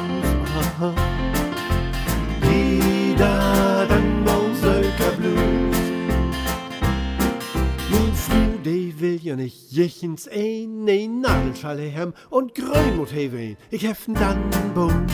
Aha. 0.60 1.21
Da 3.22 3.86
Blues. 5.20 5.78
Min 7.92 8.16
Frau, 8.16 8.58
die 8.66 9.00
will 9.00 9.20
ja 9.22 9.36
nicht 9.36 9.72
jechens 9.72 10.28
ein, 10.28 10.86
ne 10.86 11.08
Nadelschale 11.08 11.84
hem 11.84 12.14
und 12.32 12.56
Grünmut 12.56 13.14
hewen. 13.14 13.58
Ich 13.70 13.84
hef 13.88 14.08
n 14.08 14.16
Dannenbaum, 14.16 15.06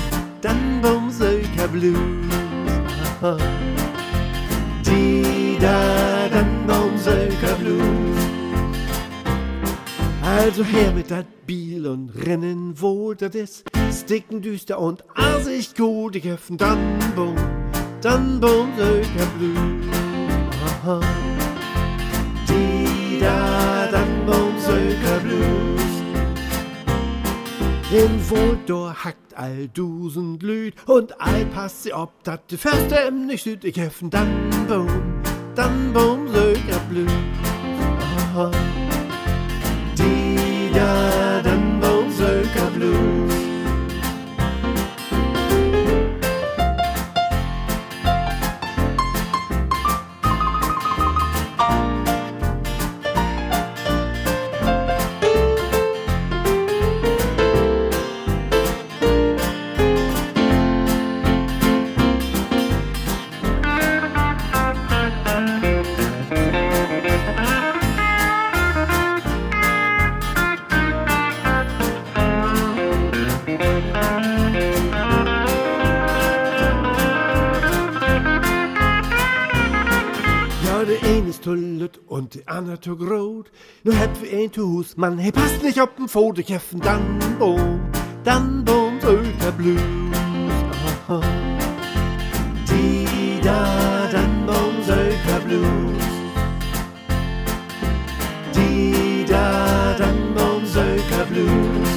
Dannenbaumsöker 0.41 1.67
Blues. 1.67 1.97
Aha. 3.21 3.37
Die 4.85 5.57
da 5.59 6.29
Dannenbaumsöker 6.29 7.55
Blues. 7.59 8.17
Also 10.23 10.63
her 10.63 10.93
mit 10.93 11.11
dat 11.11 11.25
Biel 11.45 11.87
und 11.87 12.11
rennen 12.25 12.79
wohl, 12.79 13.15
dat 13.15 13.35
is 13.35 13.65
sticken 13.91 14.41
düster 14.41 14.79
und 14.79 15.03
asig 15.15 15.75
gut. 15.75 16.15
Ich 16.15 16.25
hef 16.25 16.49
n 16.49 16.57
Dannenbaum, 16.57 17.35
Dannenbaumsöker 18.01 19.25
Blues. 19.37 19.85
Aha. 20.65 20.99
Die 22.47 23.19
da 23.19 23.87
Dannenbaumsöker 23.91 25.19
Blues. 25.23 25.81
In 27.91 28.29
Wohldor 28.29 28.93
hackt 29.03 29.35
all 29.35 29.67
dusend 29.69 30.43
Lüd 30.43 30.75
und 30.85 31.19
all 31.19 31.45
passt 31.45 31.83
sie 31.83 31.93
ob, 31.93 32.11
dat 32.23 32.51
de 32.51 32.57
Förste 32.57 32.95
em 33.07 33.25
nicht 33.25 33.43
süd. 33.43 33.63
Ich 33.63 33.77
hef 33.77 34.01
n 34.01 34.09
Dannenbaum, 34.09 34.87
Dannenbaumsöker 35.55 36.79
Blues. 36.89 37.11
Aha. 38.33 38.51
Die 39.97 40.69
der 82.37 82.49
andere 82.49 82.79
zu 82.79 82.95
grot. 82.95 83.51
Nur 83.83 83.95
hätt 83.95 84.21
wir 84.21 84.37
ein 84.37 84.51
zu 84.51 84.67
Hus, 84.67 84.97
Mann, 84.97 85.17
hey, 85.17 85.31
passt 85.31 85.63
nicht 85.63 85.81
auf 85.81 85.89
den 85.97 86.07
Foto, 86.07 86.41
ich 86.41 86.49
hef 86.49 86.73
n 86.73 86.81
Dannenbaum, 86.81 87.79
Dannenbaum, 88.23 88.99
Söker 89.01 89.51
Blues. 89.57 89.79
Aha. 91.07 91.21
Die 92.69 93.39
da 93.41 94.09
Dannenbaum, 94.11 94.83
Söker 94.85 95.39
Blues. 95.45 96.03
Die 98.55 99.25
da 99.27 99.95
Dannenbaum, 99.97 100.65
Söker 100.65 101.25
Blues. 101.29 101.89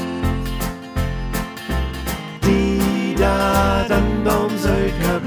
Die 2.45 3.15
da 3.19 3.85
Dannenbaum, 3.89 4.51
Söker 4.59 5.21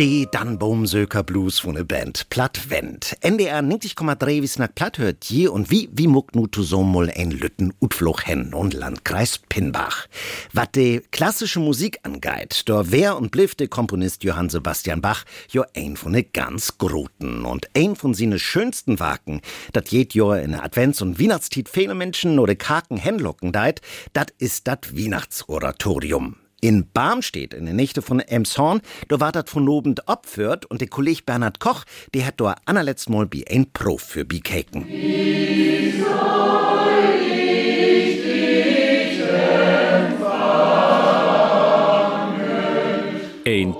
Blues. 0.00 0.10
Die 0.10 0.26
Dannbaumsöker 0.30 1.22
Blues 1.22 1.58
von 1.58 1.74
der 1.74 1.84
Band 1.84 2.30
Plattwend. 2.30 3.18
NDR 3.20 3.60
90,3 3.60 4.42
wie 4.42 4.58
nach 4.58 4.74
Platt 4.74 4.96
hört 4.96 5.26
je 5.26 5.48
und 5.48 5.70
wie, 5.70 5.90
wie 5.92 6.06
muckt 6.06 6.34
nu 6.34 6.46
zu 6.46 6.62
so 6.62 6.82
mal 6.82 7.12
ein 7.14 7.30
Lütten 7.30 7.74
Utfluch 7.82 8.22
hen 8.24 8.54
und 8.54 8.72
Landkreis 8.72 9.36
Pinnbach. 9.50 10.06
Wat 10.54 10.74
de 10.74 11.02
klassische 11.10 11.60
Musik 11.60 11.98
angeht, 12.02 12.62
da 12.64 12.90
wär 12.90 13.18
und 13.18 13.30
bliff 13.30 13.54
de 13.54 13.68
Komponist 13.68 14.24
Johann 14.24 14.48
Sebastian 14.48 15.02
Bach 15.02 15.24
jo 15.50 15.64
ein 15.76 15.98
von 15.98 16.14
de 16.14 16.22
ganz 16.22 16.78
Groten 16.78 17.44
und 17.44 17.68
ein 17.76 17.94
von 17.94 18.14
sine 18.14 18.38
schönsten 18.38 19.00
Waken, 19.00 19.42
dat 19.74 19.90
jed 19.90 20.14
Jahr 20.14 20.40
in 20.40 20.52
der 20.52 20.64
Advents- 20.64 21.02
und 21.02 21.20
Weihnachtstiet 21.20 21.68
viele 21.68 21.94
Menschen 21.94 22.38
oder 22.38 22.54
Kaken 22.54 22.96
henlocken 22.96 23.52
deit, 23.52 23.82
dat 24.14 24.32
ist 24.38 24.66
dat 24.66 24.96
Weihnachtsoratorium. 24.96 26.39
In 26.60 26.90
Barmstedt, 26.92 27.54
in 27.54 27.64
der 27.64 27.74
Nächte 27.74 28.02
von 28.02 28.20
Emshorn, 28.20 28.80
da 29.08 29.20
war 29.20 29.32
dat 29.32 29.48
von 29.48 29.64
Lobend 29.64 30.08
opführt 30.08 30.66
und 30.66 30.80
der 30.80 30.88
Kollege 30.88 31.22
Bernhard 31.24 31.58
Koch, 31.60 31.84
der 32.12 32.26
hat 32.26 32.40
da 32.40 32.56
allerletzt 32.66 33.08
mal 33.08 33.26
bi 33.26 33.44
ein 33.48 33.72
Prof 33.72 34.02
für 34.02 34.24
bi 34.24 34.40
Kaken. 34.40 34.86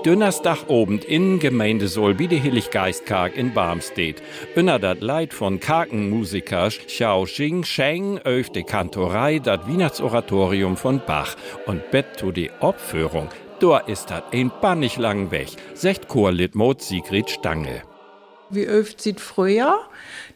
Dünnerstagobend 0.05 1.05
in 1.05 1.37
Gemeinde 1.37 1.87
Solbi 1.87 2.27
de 2.27 2.39
Hilliggeistkarg 2.39 3.37
in 3.37 3.53
Barmstedt. 3.53 4.23
Unter 4.55 4.79
dat 4.79 5.01
Leid 5.01 5.31
von 5.31 5.59
Kakenmusiker 5.59 6.69
Xiao 6.69 7.25
Xing 7.25 7.63
Sheng 7.63 8.19
öf 8.25 8.49
de 8.49 8.63
Kantorei 8.63 9.37
dat 9.37 9.67
Weihnachtsoratorium 9.67 10.75
von 10.75 11.01
Bach 11.05 11.35
und 11.67 11.91
bett 11.91 12.17
to 12.17 12.31
die 12.31 12.49
Opführung. 12.61 13.29
Da 13.59 13.77
ist 13.77 14.09
dat 14.09 14.33
ein 14.33 14.51
bannig 14.59 14.97
lang 14.97 15.29
weg, 15.29 15.49
secht 15.75 16.07
Chorlitmod 16.07 16.81
Sigrid 16.81 17.29
Stange. 17.29 17.83
Wie 18.51 18.65
öft 18.65 19.01
sieht 19.01 19.21
früher, 19.21 19.79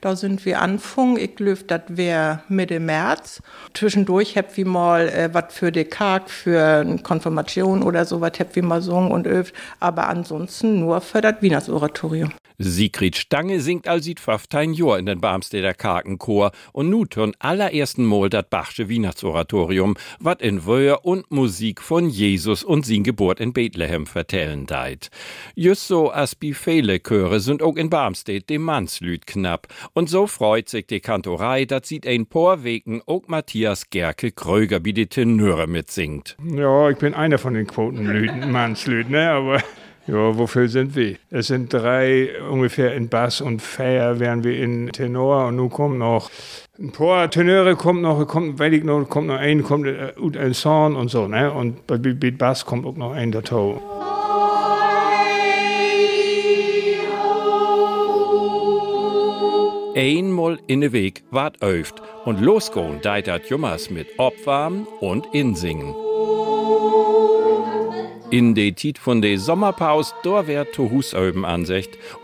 da 0.01 0.15
sind 0.15 0.45
wir 0.45 0.61
anfangen. 0.61 1.17
Ich 1.17 1.35
glaube, 1.35 1.63
das 1.67 1.81
wäre 1.87 2.41
Mitte 2.47 2.79
März. 2.79 3.41
Zwischendurch 3.73 4.37
hab 4.37 4.55
wir 4.55 4.65
mal 4.65 5.09
äh, 5.09 5.33
was 5.33 5.53
für 5.53 5.71
die 5.71 5.85
Karg, 5.85 6.29
für 6.29 6.63
eine 6.79 6.99
Konfirmation 6.99 7.83
oder 7.83 8.05
so 8.05 8.21
was 8.21 8.39
hab 8.39 8.55
wir 8.55 8.63
mal 8.63 8.81
sungen 8.81 9.11
und 9.11 9.27
öft. 9.27 9.53
Aber 9.79 10.07
ansonsten 10.07 10.79
nur 10.79 11.01
für 11.01 11.21
das 11.21 11.35
Wienersoratorium. 11.41 12.31
Sigrid 12.57 13.15
Stange 13.15 13.59
singt 13.59 13.87
sieht 13.99 14.19
15 14.19 14.73
Jahr 14.73 14.99
in 14.99 15.05
den 15.05 15.19
Barmsteder 15.19 15.73
Karkenchor 15.73 16.51
und 16.73 16.89
nu 16.89 17.05
turn 17.05 17.33
allerersten 17.39 18.05
Mal 18.05 18.29
dat 18.29 18.49
Bachsche 18.49 18.89
Weihnachtsoratorium, 18.89 19.95
wat 20.19 20.41
in 20.41 20.65
Wöhr 20.65 21.05
und 21.05 21.29
Musik 21.31 21.81
von 21.81 22.09
Jesus 22.09 22.63
und 22.63 22.85
sin 22.85 23.03
Geburt 23.03 23.39
in 23.39 23.53
Bethlehem 23.53 24.05
vertellen 24.05 24.65
deit. 24.65 25.09
Just 25.55 25.87
so 25.87 26.11
as 26.11 26.35
bi 26.35 26.53
viele 26.53 26.99
Chöre 26.99 27.39
sind 27.39 27.61
auch 27.61 27.75
in 27.75 27.89
Barmstedt 27.89 28.49
dem 28.49 28.63
Mannslüd 28.63 29.27
knapp 29.27 29.67
und 29.93 30.09
so 30.09 30.27
freut 30.27 30.69
sich 30.69 30.87
die 30.87 30.99
Kantorei, 30.99 31.65
dat 31.65 31.85
sieht 31.85 32.07
ein 32.07 32.25
paar 32.25 32.63
Wegen 32.63 33.01
auch 33.05 33.27
Matthias 33.27 33.89
Gerke 33.89 34.31
Kröger 34.31 34.79
bi 34.79 34.93
die 34.93 35.07
Tenöre 35.07 35.67
mitsingt. 35.67 36.37
Ja, 36.43 36.89
ich 36.89 36.97
bin 36.97 37.13
einer 37.13 37.37
von 37.37 37.53
den 37.53 37.67
Quotenlüden, 37.67 38.51
Mannslüden, 38.51 39.11
ne, 39.11 39.31
aber 39.31 39.61
ja, 40.07 40.37
wofür 40.37 40.67
sind 40.69 40.95
wir? 40.95 41.15
Es 41.31 41.47
sind 41.47 41.73
drei 41.73 42.29
ungefähr 42.49 42.93
in 42.95 43.09
Bass 43.09 43.41
und 43.41 43.61
Fair 43.61 44.19
wären 44.19 44.43
wir 44.43 44.57
in 44.57 44.89
Tenor 44.91 45.47
und 45.47 45.55
nun 45.55 45.69
kommt 45.69 45.97
noch 45.97 46.29
ein 46.77 46.91
paar 46.91 47.29
Tenöre 47.31 47.75
kommt 47.75 48.01
noch, 48.01 48.25
kommt, 48.27 48.59
weil 48.59 48.73
ich 48.73 48.83
noch, 48.83 49.05
kommt 49.05 49.27
noch 49.27 49.37
ein, 49.37 49.63
kommt 49.63 49.87
äh, 49.87 50.13
ut 50.19 50.35
ein 50.35 50.53
Song 50.53 50.95
und 50.95 51.09
so, 51.09 51.27
ne? 51.27 51.51
Und 51.51 51.87
bei, 51.87 51.97
Bass 51.97 52.65
kommt 52.65 52.85
auch 52.85 52.97
noch 52.97 53.13
ein 53.13 53.31
dazu. 53.31 53.81
Einmal 59.95 60.59
in 60.67 60.81
de 60.81 60.91
Weg 60.91 61.23
wart 61.31 61.61
öft 61.61 62.01
und 62.25 62.41
losgehen 62.41 62.99
deit 63.01 63.27
dat 63.27 63.49
Jummers 63.49 63.89
mit 63.89 64.07
Obwarmen 64.19 64.85
und 64.99 65.27
Insingen. 65.33 65.95
In 68.31 68.55
de 68.55 68.71
Tiet 68.71 68.97
von 68.97 69.21
de 69.21 69.37
Sommerpaus, 69.37 70.13
da 70.23 70.47
wär 70.47 70.71
to 70.71 70.89
Husöben 70.89 71.45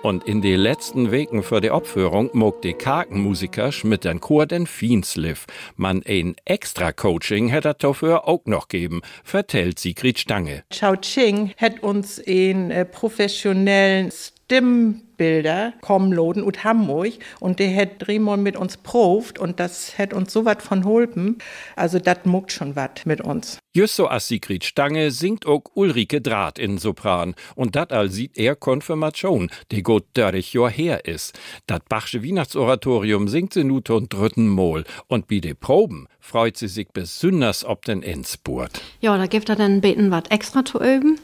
und 0.02 0.24
in 0.24 0.42
de 0.42 0.56
letzten 0.56 1.12
Wegen 1.12 1.44
für 1.44 1.62
de 1.62 1.70
Opführung 1.70 2.32
mog 2.34 2.62
de 2.64 2.74
Karkenmusiker 2.74 3.72
mit 3.84 4.04
den 4.04 4.20
Chor 4.20 4.48
den 4.48 4.66
Fiensliff. 4.66 5.46
Man 5.76 6.02
ein 6.06 6.36
extra 6.46 6.92
Coaching 6.92 7.50
hätte 7.50 7.76
dafür 7.78 8.28
auch 8.28 8.46
noch 8.46 8.68
geben, 8.68 9.02
vertellt 9.24 9.78
Sigrid 9.78 10.18
Stange. 10.18 10.64
Chao 10.72 10.96
Ching 10.96 11.54
hat 11.58 11.84
uns 11.84 12.18
in 12.18 12.72
äh, 12.72 12.84
professionellen 12.84 14.12
Stimmbilder 14.52 15.72
kommen 15.80 16.12
loden 16.12 16.44
ut 16.44 16.66
Hamburg 16.66 17.14
und 17.40 17.60
der 17.60 17.74
hat 17.74 17.90
dreimal 18.00 18.36
mit 18.36 18.58
uns 18.58 18.76
proft 18.76 19.40
und 19.40 19.62
das 19.62 19.98
hat 19.98 20.14
uns 20.14 20.34
so 20.34 20.44
wat 20.44 20.62
von 20.62 20.84
holpen. 20.84 21.38
Also 21.78 22.00
dat 22.00 22.26
muckt 22.26 22.52
schon 22.52 22.76
wat 22.76 23.06
mit 23.06 23.22
uns. 23.22 23.60
Just 23.74 23.96
so 23.96 24.10
as 24.10 24.28
Sigrid 24.28 24.66
Stange 24.66 25.12
singt 25.12 25.46
auch 25.46 25.64
Ulrike 25.74 26.20
Draht 26.20 26.60
in 26.60 26.78
Sopran 26.78 27.36
und 27.56 27.78
dat 27.78 27.94
all 27.94 28.10
sieht 28.12 28.38
er 28.38 28.58
Konfirmation, 28.58 29.50
die 29.72 29.84
gut 29.84 30.04
dörrig 30.16 30.52
Jahr 30.52 30.70
her 30.70 31.06
is. 31.06 31.32
Dat 31.68 31.88
Bachsche 31.88 32.22
Weihnachtsoratorium 32.22 33.30
singt 33.30 33.54
sie 33.54 33.64
nut 33.64 33.90
und 33.90 34.12
dritten 34.12 34.50
Mol 34.50 34.84
und 35.08 35.28
bi 35.28 35.40
de 35.40 35.54
Proben 35.54 36.08
freut 36.20 36.58
sie 36.58 36.68
sich 36.68 36.90
besonders 36.90 37.64
ob 37.64 37.86
den 37.86 38.04
Endspurt. 38.04 38.82
Ja, 39.00 39.18
da 39.18 39.28
gibt 39.28 39.48
er 39.48 39.56
dann 39.56 39.80
beten 39.80 40.12
was 40.12 40.24
extra 40.30 40.66
zu 40.66 40.80
üben. 40.80 41.18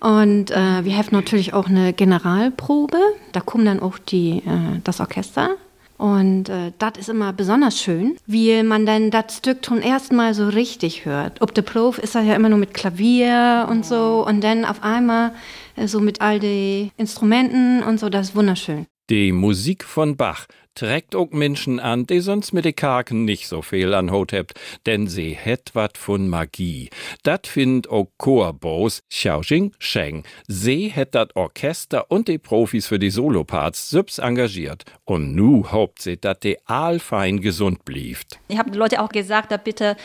Und 0.00 0.50
äh, 0.50 0.84
wir 0.84 0.96
haben 0.96 1.08
natürlich 1.10 1.54
auch 1.54 1.68
eine 1.68 1.92
Generalprobe. 1.92 2.98
Da 3.32 3.40
kommen 3.40 3.64
dann 3.64 3.80
auch 3.80 3.98
die, 3.98 4.38
äh, 4.38 4.80
das 4.84 5.00
Orchester. 5.00 5.56
Und 5.98 6.50
äh, 6.50 6.72
das 6.78 6.98
ist 6.98 7.08
immer 7.08 7.32
besonders 7.32 7.80
schön, 7.80 8.16
wie 8.26 8.62
man 8.62 8.84
dann 8.84 9.10
das 9.10 9.38
Stück 9.38 9.64
zum 9.64 9.80
ersten 9.80 10.14
Mal 10.14 10.34
so 10.34 10.48
richtig 10.48 11.06
hört. 11.06 11.40
Ob 11.40 11.54
der 11.54 11.62
Prof 11.62 11.98
ist 11.98 12.14
das 12.14 12.26
ja 12.26 12.34
immer 12.34 12.50
nur 12.50 12.58
mit 12.58 12.74
Klavier 12.74 13.66
und 13.70 13.86
so 13.86 14.26
und 14.26 14.44
dann 14.44 14.66
auf 14.66 14.82
einmal 14.82 15.32
äh, 15.76 15.86
so 15.86 16.00
mit 16.00 16.20
all 16.20 16.38
den 16.38 16.90
Instrumenten 16.98 17.82
und 17.82 17.98
so, 17.98 18.10
das 18.10 18.28
ist 18.28 18.36
wunderschön. 18.36 18.86
Die 19.08 19.30
Musik 19.30 19.84
von 19.84 20.16
Bach 20.16 20.46
trägt 20.74 21.14
auch 21.14 21.30
Menschen 21.30 21.80
an, 21.80 22.06
die 22.06 22.20
sonst 22.20 22.52
mit 22.52 22.64
de 22.64 22.72
Kaken 22.72 23.24
nicht 23.24 23.48
so 23.48 23.62
viel 23.62 23.94
an 23.94 24.12
hebt, 24.12 24.54
denn 24.84 25.06
sie 25.06 25.36
het 25.40 25.70
wat 25.74 25.96
von 25.96 26.28
Magie. 26.28 26.90
Dat 27.22 27.46
find 27.46 27.88
auch 27.88 28.08
Chorbos 28.18 29.02
Xiaoxing 29.08 29.72
Sheng. 29.78 30.24
Sie 30.48 30.88
het 30.88 31.14
dat 31.14 31.34
Orchester 31.36 32.10
und 32.10 32.26
die 32.28 32.38
Profis 32.38 32.88
für 32.88 32.98
die 32.98 33.10
Soloparts 33.10 33.90
sübs 33.90 34.18
engagiert. 34.18 34.84
Und 35.04 35.34
nu 35.34 35.64
haupt 35.70 36.02
sie, 36.02 36.20
dat 36.20 36.42
de 36.42 36.58
allfein 36.66 37.40
gesund 37.40 37.84
blieft. 37.84 38.38
Ich 38.48 38.58
habe 38.58 38.70
die 38.70 38.78
Leute 38.78 39.00
auch 39.00 39.10
gesagt, 39.10 39.50
da 39.52 39.56
bitte 39.56 39.96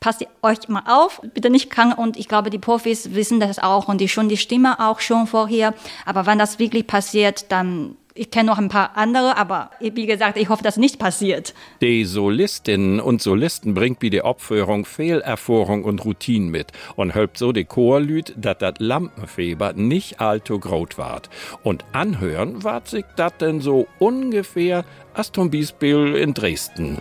passt 0.00 0.24
euch 0.42 0.68
mal 0.68 0.84
auf, 0.86 1.20
bitte 1.34 1.50
nicht 1.50 1.70
krank. 1.70 1.98
Und 1.98 2.16
ich 2.16 2.28
glaube, 2.28 2.50
die 2.50 2.58
Profis 2.58 3.14
wissen 3.14 3.40
das 3.40 3.58
auch 3.58 3.88
und 3.88 4.02
die 4.02 4.08
schon 4.08 4.28
die 4.28 4.36
Stimme 4.36 4.78
auch 4.80 5.00
schon 5.00 5.26
vorher. 5.26 5.74
Aber 6.04 6.26
wenn 6.26 6.38
das 6.38 6.58
wirklich 6.58 6.86
passiert, 6.86 7.50
dann 7.50 7.96
ich 8.14 8.30
kenne 8.30 8.50
noch 8.50 8.58
ein 8.58 8.68
paar 8.68 8.96
andere, 8.96 9.36
aber 9.36 9.70
wie 9.80 10.06
gesagt, 10.06 10.36
ich 10.36 10.48
hoffe, 10.48 10.62
dass 10.62 10.76
nicht 10.76 10.98
passiert. 10.98 11.54
Die 11.80 12.04
Solistinnen 12.04 13.00
und 13.00 13.22
Solisten 13.22 13.74
bringt 13.74 14.02
wie 14.02 14.10
die 14.10 14.22
Opführung 14.22 14.84
Fehlerfahrung 14.84 15.84
und 15.84 16.04
Routine 16.04 16.50
mit 16.50 16.72
und 16.96 17.14
hölpt 17.14 17.38
so 17.38 17.52
die 17.52 17.64
Chorlüd, 17.64 18.34
dat 18.36 18.62
dat 18.62 18.80
Lampenfieber 18.80 19.72
nicht 19.74 20.20
allzu 20.20 20.58
groß 20.58 20.96
ward. 20.96 21.30
Und 21.62 21.84
anhören 21.92 22.64
ward 22.64 22.88
sich 22.88 23.04
dat 23.16 23.40
denn 23.40 23.60
so 23.60 23.86
ungefähr 23.98 24.84
as 25.14 25.32
zum 25.32 25.50
Beispiel 25.50 26.14
in 26.16 26.34
Dresden. 26.34 26.98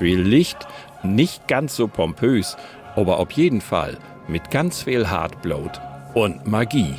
Viel 0.00 0.20
Licht, 0.20 0.66
nicht 1.02 1.46
ganz 1.46 1.76
so 1.76 1.86
pompös, 1.86 2.56
aber 2.96 3.18
auf 3.18 3.30
jeden 3.32 3.60
Fall 3.60 3.98
mit 4.28 4.50
ganz 4.50 4.82
viel 4.82 5.10
Heartblut 5.10 5.80
und 6.14 6.46
Magie. 6.46 6.94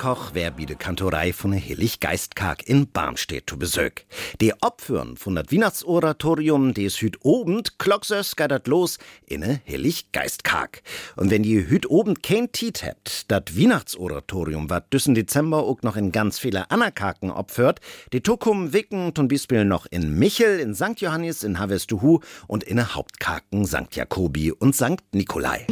Koch 0.00 0.32
wär 0.32 0.50
bi 0.50 0.64
de 0.64 0.76
Kantorei 0.76 1.30
von 1.34 1.50
der 1.50 1.60
Hillig 1.60 2.00
Geistkag 2.00 2.66
in 2.66 2.90
Barmstedt 2.90 3.50
zu 3.50 3.58
Besuch. 3.58 4.00
Die 4.40 4.54
Opfern 4.62 5.18
von 5.18 5.34
dat 5.34 5.52
Weihnachtsoratorium, 5.52 6.72
des 6.72 7.02
hüt 7.02 7.18
obend, 7.22 7.78
klocksös 7.78 8.34
geidert 8.34 8.66
los 8.66 8.96
in 9.26 9.40
ne 9.40 9.60
Hillig 9.64 10.10
Geistkag. 10.12 10.80
Und 11.16 11.30
wenn 11.30 11.42
die 11.42 11.68
hüt 11.68 11.90
obend 11.90 12.22
kein 12.22 12.50
Tiet 12.50 12.82
hebt, 12.82 13.30
dat 13.30 13.58
Weihnachtsoratorium 13.58 14.70
wat 14.70 14.90
düssen 14.90 15.14
Dezember 15.14 15.58
auch 15.58 15.82
noch 15.82 15.96
in 15.96 16.12
ganz 16.12 16.38
viele 16.38 16.70
Anakaken 16.70 17.30
opfert, 17.30 17.80
die 18.14 18.22
Tukum 18.22 18.72
wicken 18.72 19.14
zum 19.14 19.28
Beispiel 19.28 19.66
noch 19.66 19.84
in 19.90 20.18
Michel, 20.18 20.60
in 20.60 20.74
St. 20.74 20.98
Johannes, 21.02 21.44
in 21.44 21.58
Havestuhu 21.58 22.20
und 22.46 22.64
in 22.64 22.76
ne 22.76 22.94
Hauptkaken 22.94 23.66
St. 23.66 23.94
Jakobi 23.94 24.50
und 24.50 24.74
St. 24.74 25.02
Nikolai. 25.12 25.66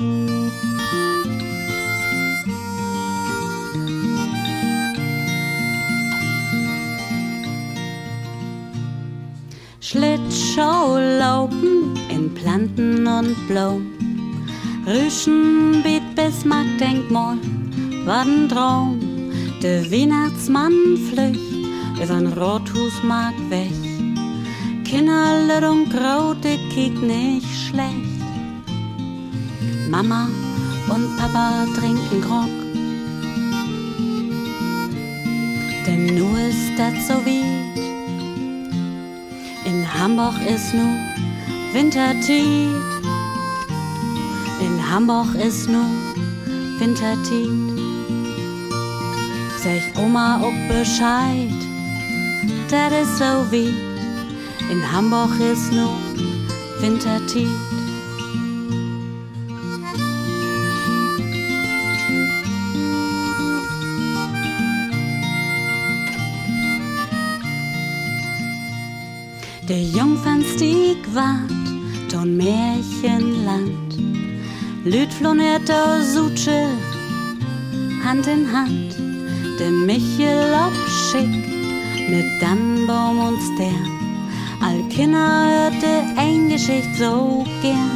Schlittschuh 10.39 10.99
laufen 11.19 11.99
in 12.09 12.33
Planten 12.33 13.07
und 13.07 13.35
Blumen. 13.49 14.47
Rüschen 14.87 15.83
biet 15.83 16.15
Bismarck-Denkmal, 16.15 17.39
war 18.05 18.21
ein 18.21 18.49
Traum. 18.49 19.01
Der 19.63 19.91
Weihnachtsmann 19.91 20.73
flücht 21.09 21.41
übern 22.01 22.29
Rothusmarkt 22.29 23.51
weg. 23.51 23.73
Kinderle 24.85 25.71
und 25.71 25.91
Graute 25.91 26.57
kiek 26.73 27.03
nicht 27.03 27.49
schlecht. 27.67 28.23
Mama 29.91 30.29
und 30.89 31.17
Papa 31.17 31.67
trinken 31.77 32.21
Grog. 32.21 32.55
Denn 35.85 36.07
nu 36.15 36.29
ist 36.49 36.79
dat 36.79 36.95
so 37.09 37.15
weit. 37.27 37.68
Hamburg 39.99 40.35
ist 40.47 40.75
nu 40.75 40.97
Wintertied. 41.73 42.77
In 44.61 44.91
Hamburg 44.91 45.35
ist 45.35 45.69
nu 45.69 45.81
Wintertied. 46.79 47.51
Sag 49.61 50.01
Oma 50.01 50.41
auch 50.41 50.69
Bescheid, 50.69 51.51
dat 52.71 52.93
is 52.93 53.19
so 53.19 53.51
wie. 53.51 53.75
In 54.71 54.81
Hamburg 54.93 55.33
ist 55.41 55.73
nu 55.73 55.89
Wintertied. 56.81 57.68
Der 69.69 69.83
Jungfernstieg 69.83 70.97
ward 71.13 71.51
ton 72.11 72.39
Märchenland. 72.39 73.99
Lüt 74.83 75.13
flonert 75.13 75.69
der 75.69 76.03
Suche 76.03 76.69
Hand 78.03 78.27
in 78.27 78.51
Hand. 78.51 78.97
Der 79.59 79.71
Michel 79.71 80.55
schick 81.11 81.29
mit 82.09 82.25
Dannbaum 82.41 83.19
und 83.19 83.39
Stern. 83.43 83.91
All 84.63 84.83
Kinder 84.89 85.45
hörte 85.51 86.17
ein 86.17 86.49
Geschicht 86.49 86.97
so 86.97 87.45
gern. 87.61 87.91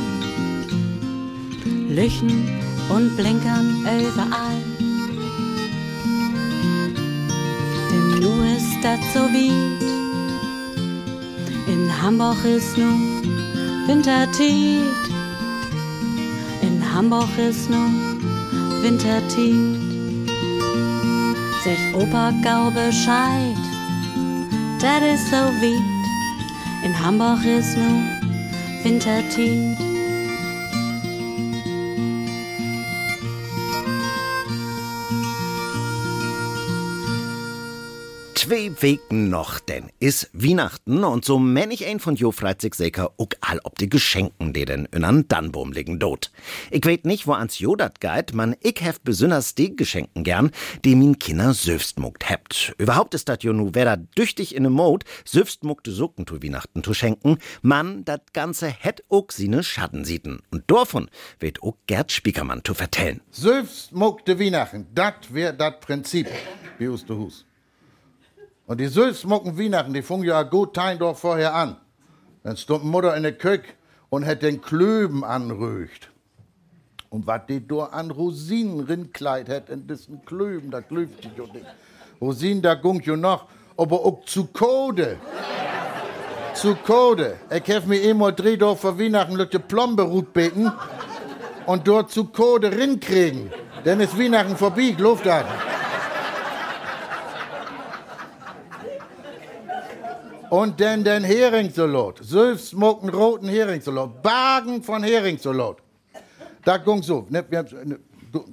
Lüchen 1.88 2.50
und 2.94 3.16
Blinkern 3.16 3.80
überall. 3.80 4.62
Denn 7.90 8.20
nu 8.20 8.42
ist 8.58 8.85
dat 8.85 9.00
so 9.14 9.20
weit. 9.20 9.91
Hamburg 12.02 12.44
ist 12.44 12.76
nu 12.76 13.22
Wintertied. 13.86 14.82
In 16.60 16.82
Hamburg 16.82 17.28
ist 17.38 17.70
nu 17.70 17.76
Wintertied. 18.82 19.78
Sech 21.62 21.94
Opa 21.94 22.32
gau 22.42 22.72
Bescheid, 22.72 23.56
dat 24.80 25.02
is 25.02 25.20
so 25.30 25.36
weit. 25.36 26.04
In 26.84 26.92
Hamburg 26.92 27.44
ist 27.44 27.76
nu 27.76 28.02
Wintertied. 28.82 29.91
Zwei 38.52 38.70
Wegen 38.80 39.30
noch, 39.30 39.60
denn 39.60 39.88
is 39.98 40.28
Weihnachten 40.34 41.04
und 41.04 41.24
so 41.24 41.38
männ 41.38 41.70
ich 41.70 41.86
ein 41.86 42.00
von 42.00 42.16
Jo 42.16 42.32
sicher 42.32 43.10
auch 43.16 43.28
all 43.40 43.60
ob 43.64 43.78
die 43.78 43.88
Geschenken, 43.88 44.52
die 44.52 44.66
denn 44.66 44.86
in 44.92 45.04
an 45.04 45.26
Dannbaum 45.26 45.72
liegen 45.72 45.98
dort. 45.98 46.30
Ich 46.70 46.84
weet 46.84 47.06
nicht, 47.06 47.26
wo 47.26 47.32
ans 47.32 47.60
Jodat 47.60 48.02
geht, 48.02 48.34
man 48.34 48.54
ich 48.60 48.78
heft 48.82 49.04
besonders 49.04 49.54
die 49.54 49.74
Geschenken 49.74 50.22
gern, 50.22 50.50
die 50.84 50.96
min 50.96 51.18
Kinder 51.18 51.54
muckt 51.96 52.28
hebt. 52.28 52.74
Überhaupt 52.76 53.14
ist 53.14 53.30
dat 53.30 53.42
jo 53.42 53.54
nu 53.54 53.70
wer 53.72 53.86
da 53.86 53.96
düchtig 53.96 54.54
in 54.54 54.64
ne 54.64 54.68
Mod, 54.68 55.04
selbst 55.24 55.64
muckte 55.64 55.90
Socken 55.90 56.26
zu 56.26 56.42
Weihnachten 56.42 56.84
zu 56.84 56.92
schenken, 56.92 57.38
man 57.62 58.04
dat 58.04 58.34
Ganze 58.34 58.68
het 58.68 59.02
auch 59.08 59.30
sine 59.30 59.62
Schatten 59.62 60.04
sieten. 60.04 60.42
Und 60.50 60.70
davon 60.70 61.08
wird 61.40 61.62
auch 61.62 61.78
Gerd 61.86 62.12
Spiekermann 62.12 62.60
zu 62.62 62.74
vertellen. 62.74 63.22
Muckte 63.92 64.38
Weihnachten, 64.38 64.88
dat 64.94 65.32
wär 65.32 65.54
dat 65.54 65.80
Prinzip, 65.80 66.28
wie 66.76 66.88
us 66.88 67.06
du 67.06 67.16
hus. 67.16 67.46
Und 68.72 68.78
die 68.78 68.87
Sülzmucken 68.87 69.58
Weihnachten, 69.58 69.92
die 69.92 70.00
fungen 70.00 70.24
ja 70.24 70.44
gut 70.44 70.72
Tein 70.72 70.98
doch 70.98 71.14
vorher 71.14 71.54
an. 71.54 71.76
Dann 72.42 72.56
stund 72.56 72.85
Mutter 72.85 73.14
in 73.14 73.22
der 73.22 73.37
Küche 73.37 73.64
und 74.08 74.24
hat 74.24 74.40
den 74.40 74.62
Klöben 74.62 75.24
anrücht. 75.24 76.11
Und 77.11 77.26
was 77.26 77.42
die 77.50 77.68
da 77.68 77.85
an 77.92 78.11
Rosinen 78.11 78.80
rinkleid 78.80 79.68
in 79.68 79.87
diesen 79.87 80.24
Klöben, 80.24 80.70
da 80.70 80.80
klüft 80.80 81.22
die 81.22 81.30
jo 81.37 81.46
nicht. 81.52 81.66
Rosinen, 82.18 82.62
da 82.62 82.72
gung 82.72 83.00
jo 83.00 83.14
noch, 83.14 83.44
aber 83.76 84.06
auch 84.06 84.24
zu 84.24 84.46
Kode. 84.46 85.18
zu 86.54 86.74
Kode. 86.74 87.37
Ich 87.54 87.68
hef 87.68 87.85
mir 87.85 88.00
einmal 88.08 88.32
drei 88.32 88.56
doch 88.56 88.78
vor 88.78 88.98
Weihnachten 88.98 89.37
Lütte 89.37 89.61
Plombe 89.61 90.04
rut 90.04 90.32
beten 90.32 90.72
und 91.66 91.87
dort 91.87 92.11
zu 92.11 92.24
Kode 92.24 92.74
rinkriegen. 92.74 93.52
Denn 93.85 94.00
ist 94.00 94.18
Weihnachten 94.18 94.56
vorbei, 94.56 94.94
glaubt 94.96 95.26
das. 95.26 95.44
Und 100.52 100.78
dann 100.82 101.02
den 101.02 101.24
Heringssalat. 101.24 102.18
Selbstmucken 102.20 103.08
roten 103.08 103.48
Heringssalat. 103.48 104.22
Bagen 104.22 104.82
von 104.82 105.02
Heringssalat. 105.02 105.78
Da 106.62 106.76
ging 106.76 107.02
so. 107.02 107.26
Ne, 107.30 107.42
wir 107.48 107.60
haben 107.60 107.78
einen 107.78 107.98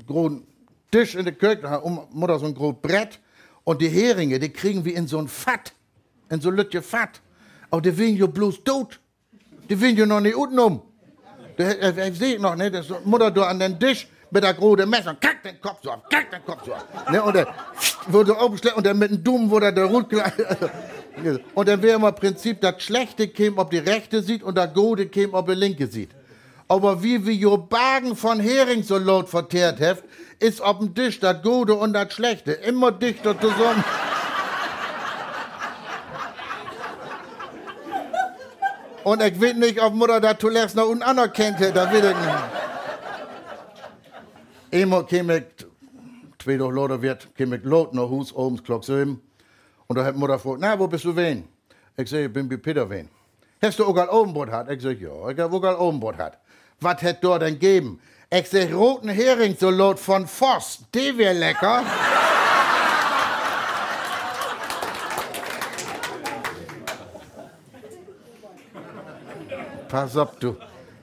großen 0.07 0.47
Tisch 0.89 1.15
in 1.15 1.25
der 1.25 1.33
Küche, 1.33 1.57
da 1.57 1.71
hat 1.71 1.83
Mutter 2.11 2.39
so 2.39 2.45
ein 2.45 2.55
großes 2.55 2.81
Brett. 2.81 3.19
Und 3.65 3.81
die 3.81 3.89
Heringe, 3.89 4.39
die 4.39 4.47
kriegen 4.47 4.85
wir 4.85 4.95
in 4.95 5.07
so 5.07 5.17
ein 5.17 5.27
Fat. 5.27 5.73
In 6.29 6.39
so 6.39 6.49
Lütje 6.49 6.81
Fat. 6.81 7.19
Aber 7.69 7.81
die 7.81 7.97
werden 7.97 8.15
ja 8.15 8.27
bloß 8.27 8.63
tot. 8.63 8.97
Die 9.69 9.81
werden 9.81 9.97
ja 9.97 10.05
noch 10.05 10.21
nicht 10.21 10.37
unten 10.37 10.57
um. 10.57 10.81
Ich 11.57 12.17
sehe 12.17 12.39
noch, 12.39 12.55
ne, 12.55 12.71
das 12.71 12.87
Mutter 13.03 13.29
da 13.29 13.47
an 13.47 13.59
den 13.59 13.77
Tisch 13.77 14.07
mit 14.31 14.41
der 14.41 14.53
großen 14.53 14.89
Messer, 14.89 15.17
kack 15.19 15.43
den 15.43 15.59
Kopf 15.59 15.79
so 15.83 15.91
auf, 15.91 16.03
kack 16.09 16.31
den 16.31 16.45
Kopf 16.45 16.63
so 16.65 16.73
auf. 16.73 17.11
Ne, 17.11 17.21
und 17.21 17.35
dann 17.35 17.47
wurde 18.07 18.37
aufgestellt 18.37 18.77
und 18.77 18.85
dann 18.85 18.97
mit 18.97 19.11
dem 19.11 19.21
Dumm 19.21 19.49
wurde 19.49 19.73
der 19.73 19.83
Rut 19.83 20.07
Und 21.53 21.67
dann 21.67 21.81
wäre 21.81 21.95
immer 21.97 22.11
Prinzip, 22.11 22.61
das 22.61 22.81
Schlechte 22.81 23.27
käme, 23.27 23.57
ob 23.57 23.71
die 23.71 23.77
Rechte 23.77 24.21
sieht 24.21 24.43
und 24.43 24.57
das 24.57 24.73
Gute 24.73 25.07
käme, 25.07 25.33
ob 25.33 25.47
die 25.47 25.53
Linke 25.53 25.87
sieht. 25.87 26.11
Aber 26.67 27.01
wie 27.01 27.25
wir 27.25 27.33
jo 27.33 27.57
Bagen 27.57 28.15
von 28.15 28.39
Hering 28.39 28.83
so 28.83 28.97
laut 28.97 29.27
verteert 29.27 29.79
heft, 29.79 30.03
ist 30.39 30.61
auf 30.61 30.77
dem 30.77 30.93
Tisch 30.93 31.19
das 31.19 31.41
Gute 31.41 31.73
und 31.73 31.93
das 31.93 32.13
Schlechte 32.13 32.51
immer 32.51 32.91
dichter 32.91 33.39
zusammen. 33.39 33.83
Und 39.03 39.23
ich 39.23 39.39
will 39.41 39.55
nicht, 39.55 39.81
ob 39.81 39.93
Mutter 39.95 40.21
das 40.21 40.37
zuletzt 40.39 40.75
noch 40.75 40.87
unten 40.87 41.03
anerkennt 41.03 41.59
hätte, 41.59 41.73
das 41.73 41.91
will 41.91 42.03
ich 42.03 42.15
nicht. 42.15 42.59
Einmal 44.71 45.05
käme 45.07 45.37
ich, 45.37 45.45
zwei 46.37 46.53
Leute 46.53 47.01
wird, 47.01 47.33
käme 47.35 47.55
ich 47.57 47.63
laut 47.63 47.93
nach 47.95 48.09
Hus, 48.09 48.31
oben, 48.31 48.61
Glock 48.63 48.85
7. 48.85 49.19
Und 49.91 49.97
da 49.97 50.05
hat 50.05 50.15
Mutter 50.15 50.33
gefragt, 50.33 50.59
na, 50.59 50.77
wo 50.77 50.87
bist 50.87 51.03
du 51.03 51.15
wen? 51.15 51.47
Ich 51.97 52.07
sag, 52.11 52.19
ich 52.19 52.31
bin 52.31 52.47
bei 52.47 52.57
Peter 52.57 52.87
wen. 52.87 53.09
Hast 53.59 53.79
du 53.79 53.85
auch 53.85 53.97
al 53.97 54.07
Obenbrot 54.09 54.51
hat? 54.51 54.69
Ich 54.69 54.83
sag, 54.83 55.01
ja, 55.01 55.29
ich 55.29 55.39
hab 55.39 55.51
auch 55.51 55.63
al 55.63 55.77
Obenbrot 55.77 56.15
hat. 56.15 56.37
Was 56.79 57.01
hätt 57.01 57.23
dort 57.23 57.41
denn 57.41 57.57
geben? 57.57 57.99
Ich 58.29 58.47
sag, 58.47 58.71
roten 58.71 59.09
Heringssalat 59.09 59.97
von 59.97 60.27
Voss, 60.27 60.83
die 60.93 61.17
wär 61.17 61.33
lecker. 61.33 61.83
Pass 69.89 70.15
auf, 70.15 70.35
du. 70.35 70.55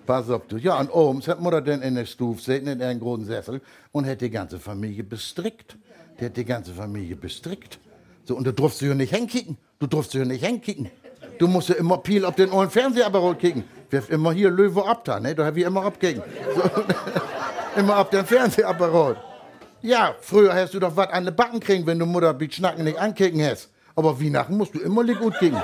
Pass 0.06 0.30
auf, 0.30 0.46
du. 0.46 0.58
Ja, 0.58 0.78
und 0.78 0.90
oben 0.90 1.20
hat 1.26 1.40
Mutter 1.40 1.60
dann 1.60 1.82
in 1.82 1.96
der 1.96 2.06
Stufe 2.06 2.40
sitzen, 2.40 2.68
in 2.68 2.80
einem 2.80 3.00
großen 3.00 3.26
Sessel, 3.26 3.60
und 3.90 4.06
hat 4.06 4.20
die 4.20 4.30
ganze 4.30 4.60
Familie 4.60 5.02
bestrickt. 5.02 5.76
der 6.20 6.28
hat 6.28 6.36
die 6.36 6.44
ganze 6.44 6.72
Familie 6.72 7.16
bestrickt. 7.16 7.80
So, 8.26 8.34
und 8.34 8.44
du 8.44 8.52
durfst 8.52 8.80
hier 8.80 8.94
nicht 8.94 9.14
hinkicken. 9.14 9.56
Du 9.78 9.86
durfst 9.86 10.12
hier 10.12 10.24
nicht 10.24 10.44
hinkicken. 10.44 10.90
Du 11.38 11.46
musst 11.46 11.68
ja 11.68 11.76
immer 11.76 12.00
viel 12.04 12.24
auf 12.24 12.34
den 12.34 12.50
ollen 12.50 12.70
Fernsehapparat 12.70 13.38
kicken. 13.38 13.64
Wirf 13.90 14.10
immer 14.10 14.32
hier 14.32 14.50
Löwe 14.50 14.84
ab 14.84 15.04
da, 15.04 15.20
ne? 15.20 15.34
Da 15.34 15.46
hab 15.46 15.56
ich 15.56 15.64
immer 15.64 15.84
abkicken. 15.84 16.22
So, 16.54 16.62
immer 17.80 17.98
auf 17.98 18.10
den 18.10 18.26
Fernsehapparat. 18.26 19.16
Ja, 19.80 20.16
früher 20.20 20.52
hast 20.52 20.74
du 20.74 20.80
doch 20.80 20.96
was 20.96 21.10
an 21.10 21.24
den 21.24 21.36
Backen 21.36 21.60
kriegen, 21.60 21.86
wenn 21.86 22.00
du 22.00 22.06
Mutter 22.06 22.32
mit 22.34 22.52
Schnacken 22.52 22.84
nicht 22.84 22.98
ankicken 22.98 23.40
hast. 23.44 23.70
Aber 23.94 24.20
Weihnachten 24.20 24.56
musst 24.56 24.74
du 24.74 24.80
immer 24.80 25.04
gut 25.04 25.38
kicken. 25.38 25.62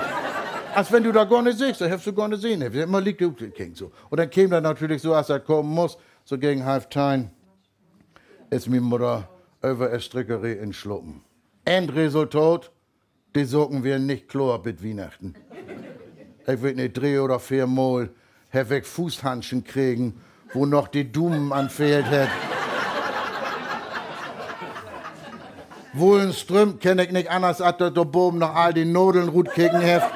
Als 0.73 0.91
wenn 0.91 1.03
du 1.03 1.11
da 1.11 1.25
gar 1.25 1.41
nicht 1.41 1.57
siehst, 1.57 1.81
da 1.81 1.89
hast 1.89 2.07
du 2.07 2.13
gar 2.13 2.29
nicht 2.29 2.41
sehen. 2.41 2.63
Hast. 2.63 2.73
Immer 2.73 3.01
lieg 3.01 3.19
gut 3.19 3.37
kicken, 3.37 3.75
so. 3.75 3.91
Und 4.09 4.19
dann 4.19 4.29
käme 4.29 4.49
dann 4.49 4.63
natürlich 4.63 5.01
so, 5.01 5.13
als 5.13 5.29
er 5.29 5.41
kommen 5.41 5.69
muss, 5.69 5.97
so 6.23 6.37
gegen 6.37 6.63
Halftime, 6.63 7.29
ist 8.49 8.69
mir 8.69 8.79
Mutter 8.79 9.27
über 9.61 9.89
eine 9.89 9.99
Strickerei 9.99 10.53
in 10.53 10.71
Schluppen. 10.71 11.23
Endresultat, 11.65 12.71
die 13.35 13.45
sorgen 13.45 13.83
wir 13.83 13.97
nicht 13.97 14.27
klar 14.27 14.59
mit 14.63 14.83
Weihnachten. 14.83 15.35
Ich 16.45 16.61
will 16.61 16.75
nicht 16.75 16.93
drei 16.93 17.21
oder 17.21 17.39
vier 17.39 17.67
Mal 17.67 18.09
Herr 18.49 18.69
weg 18.69 18.85
Fußhandschen 18.85 19.63
kriegen, 19.63 20.21
wo 20.53 20.65
noch 20.65 20.89
die 20.89 21.09
Dumen 21.09 21.53
anfehlt 21.53 22.05
hat. 22.05 22.27
Wohlenström 25.93 26.79
kenne 26.79 27.05
ich 27.05 27.11
nicht 27.11 27.29
anders, 27.29 27.61
als 27.61 27.77
dass 27.77 27.93
da 27.93 28.01
oben 28.01 28.39
noch 28.39 28.55
all 28.55 28.73
die 28.73 28.85
Nudeln 28.85 29.31
gut 29.31 29.51
kicken 29.53 29.79
heft. 29.79 30.09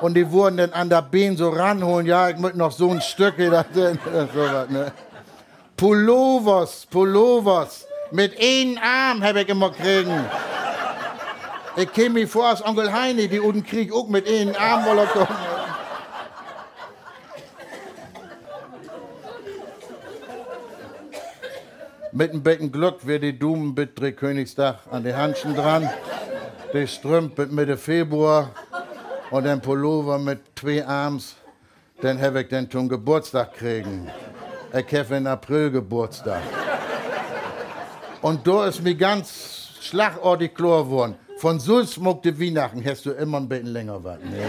Und 0.00 0.14
die 0.14 0.30
wurden 0.30 0.56
dann 0.56 0.72
an 0.72 0.88
der 0.88 1.02
Bein 1.02 1.36
so 1.36 1.50
ranholen, 1.50 2.06
ja, 2.06 2.30
ich 2.30 2.36
möchte 2.36 2.58
noch 2.58 2.72
so 2.72 2.90
ein 2.90 3.00
Stück, 3.00 3.36
das, 3.38 3.66
so 3.74 3.90
was, 4.34 4.70
ne? 4.70 4.92
Pullovers, 5.76 6.86
Pullovers. 6.90 7.86
Mit 8.10 8.32
einem 8.40 8.78
Arm 8.78 9.22
habe 9.22 9.42
ich 9.42 9.48
immer 9.48 9.70
kriegen. 9.70 10.24
Ich 11.76 11.92
käme 11.92 12.20
mir 12.20 12.28
vor 12.28 12.46
als 12.46 12.64
Onkel 12.64 12.92
Heini, 12.92 13.26
die 13.26 13.40
unten 13.40 13.64
Krieg 13.64 13.92
auch 13.92 14.06
mit 14.08 14.28
einem 14.28 14.54
Arm 14.56 14.84
wollen 14.84 15.08
kommen. 15.08 15.26
Mit 22.12 22.32
dem 22.32 22.44
Becken 22.44 22.70
Glück 22.70 23.04
wird 23.04 23.24
die 23.24 23.36
Dumen 23.36 23.74
mit 23.74 24.16
Königstag 24.16 24.78
an 24.88 25.02
die 25.02 25.12
Handschen 25.12 25.56
dran. 25.56 25.90
Die 26.72 26.86
Strümp 26.86 27.36
mit 27.36 27.50
Mitte 27.50 27.76
Februar 27.76 28.50
und 29.32 29.42
den 29.42 29.60
Pullover 29.60 30.18
mit 30.18 30.42
zwei 30.56 30.86
Arms. 30.86 31.34
Dann 32.00 32.20
habe 32.22 32.42
ich 32.42 32.48
den 32.48 32.70
zum 32.70 32.88
Geburtstag 32.88 33.54
kriegen. 33.54 34.08
Ich 34.72 34.98
habe 34.98 35.16
in 35.16 35.26
April 35.26 35.72
Geburtstag. 35.72 36.42
Und 38.22 38.46
da 38.46 38.66
ist 38.66 38.80
mir 38.80 38.94
ganz 38.94 39.70
schlagortig 39.80 40.54
klar 40.54 40.84
geworden. 40.84 41.16
Von 41.36 41.60
Sulzmuckte 41.60 42.40
Weihnachten 42.40 42.84
hast 42.84 43.06
du 43.06 43.10
immer 43.10 43.38
ein 43.38 43.48
bisschen 43.48 43.66
länger 43.66 44.02
warten. 44.02 44.30
Nee. 44.30 44.44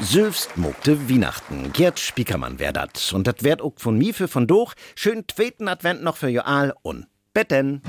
Sülfst 0.00 0.56
muckte 0.56 1.10
Weihnachten. 1.10 1.72
Gerd 1.72 1.98
Spiekermann 1.98 2.58
wär 2.58 2.72
dat. 2.72 3.12
Und 3.12 3.26
dat 3.26 3.42
werd 3.42 3.62
auch 3.62 3.74
von 3.76 3.98
mir 3.98 4.14
für 4.14 4.28
von 4.28 4.46
doch. 4.46 4.74
Schön 4.94 5.24
zweiten 5.26 5.66
Advent 5.66 6.02
noch 6.02 6.16
für 6.16 6.28
Joal 6.28 6.74
und 6.82 7.06
Betten. 7.34 7.82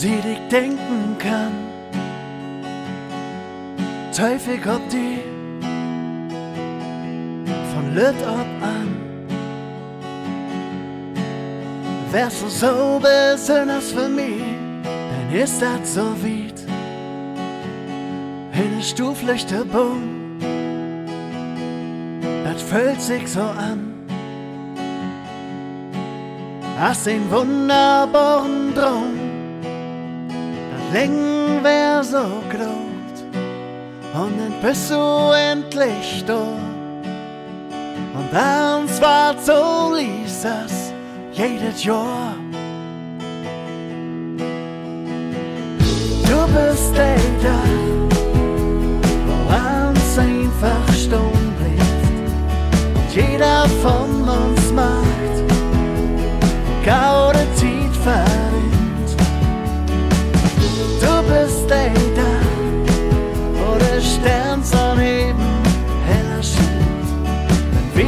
sie 0.00 0.20
dich 0.22 0.38
denken 0.50 1.16
kann. 1.18 1.52
Teufel 4.16 4.58
kommt 4.58 4.90
die 4.92 5.29
von 7.80 7.94
Lütt 7.94 8.22
ab 8.26 8.46
an. 8.62 8.88
Wärst 12.10 12.42
du 12.42 12.48
so 12.48 13.00
besonders 13.00 13.92
für 13.92 14.08
mich, 14.08 14.42
dann 14.82 15.38
ist 15.38 15.62
das 15.62 15.94
so 15.94 16.02
weit. 16.22 16.60
In 18.52 18.82
Stuflichter 18.82 19.64
Boom, 19.64 20.38
das 22.44 22.62
fühlt 22.62 23.00
sich 23.00 23.28
so 23.28 23.40
an. 23.40 23.94
Hast 26.78 27.06
den 27.06 27.30
wunderbaren 27.30 28.74
Traum, 28.74 29.14
das 30.72 30.92
Längen 30.92 31.62
wär 31.62 32.02
so 32.02 32.24
groß. 32.50 33.24
Und 34.12 34.32
dann 34.40 34.54
bist 34.62 34.90
du 34.90 35.32
endlich 35.32 36.24
da. 36.26 36.59
Und 38.30 38.36
dann 38.36 38.88
war 39.00 39.34
so 39.44 39.92
lies 39.96 40.42
das 40.42 40.92
jedes 41.32 41.82
Jahr. 41.82 42.36
Du 46.22 46.46
bist 46.54 46.96
der 46.96 47.16
wo 49.26 49.32
uns 49.88 50.18
einfach 50.18 50.94
stumm 50.94 51.32
bleibt. 51.58 52.28
Und 52.94 53.16
jeder 53.16 53.66
von 53.82 54.22
uns 54.22 54.72
macht, 54.72 55.36
gaude 56.86 57.44
Tiet 57.58 57.96
verrinnt. 58.04 59.10
Du 61.00 61.22
bist 61.32 61.68
der 61.68 62.09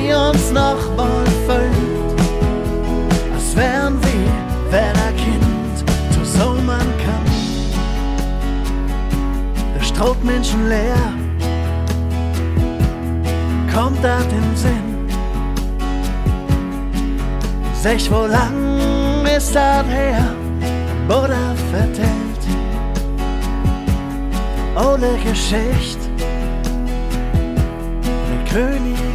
wir 0.05 0.19
uns 0.19 0.51
noch 0.51 0.97
mal 0.97 1.27
fühlen, 1.47 2.17
als 3.35 3.57
wären 3.57 3.97
wir, 4.03 4.33
wenn 4.71 4.97
ein 5.07 5.17
Kind 5.17 5.79
zu 6.13 6.25
so 6.25 6.55
man 6.67 6.87
kann. 7.05 7.31
Der 9.75 9.85
Stroh 9.85 10.17
Menschen 10.23 10.69
leer, 10.69 11.13
kommt 13.73 14.03
das 14.03 14.25
im 14.25 14.57
Sinn. 14.57 15.09
Sech, 17.75 18.11
wo 18.11 18.27
lang 18.27 19.25
ist 19.37 19.55
das 19.55 19.87
her, 19.87 20.25
Mutter 21.09 21.55
vertellt. 21.71 22.43
Ohne 24.75 25.19
Geschichte, 25.25 26.09
der 28.31 29.12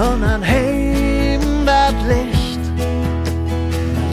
Und 0.00 0.22
dann 0.22 0.42
heben 0.42 1.66
das 1.66 1.92
Licht, 2.08 2.60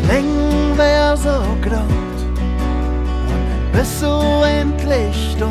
Längen 0.09 0.77
wär 0.77 1.15
so 1.15 1.29
groß. 1.61 2.19
Und 2.27 3.39
dann 3.39 3.71
bist 3.71 4.01
du 4.01 4.43
endlich 4.43 5.37
da. 5.39 5.47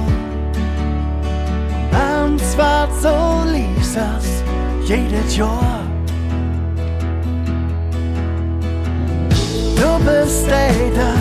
Und 2.23 2.39
zwar 2.39 2.87
so 3.01 3.51
lief 3.51 3.95
das 3.95 4.27
jedes 4.85 5.39
Jahr. 5.39 5.81
Du 9.75 10.05
bist 10.05 10.47
der 10.49 10.91
da, 10.95 11.15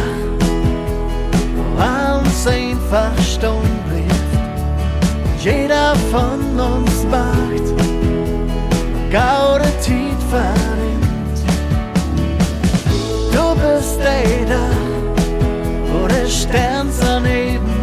wo 1.55 2.19
uns 2.19 2.45
einfach 2.47 3.17
stumm 3.23 3.63
bleibt. 3.87 5.41
Jeder 5.41 5.95
von 6.11 6.59
uns 6.59 7.05
macht, 7.09 7.84
gaude 9.15 9.69
Tiet 9.81 10.21
verrinnt. 10.29 11.39
Du 13.31 13.45
bist 13.61 13.97
der 13.99 14.45
da, 14.53 14.67
wo 15.89 16.05
der 16.07 16.27
Stern 16.27 16.89
daneben 16.99 17.75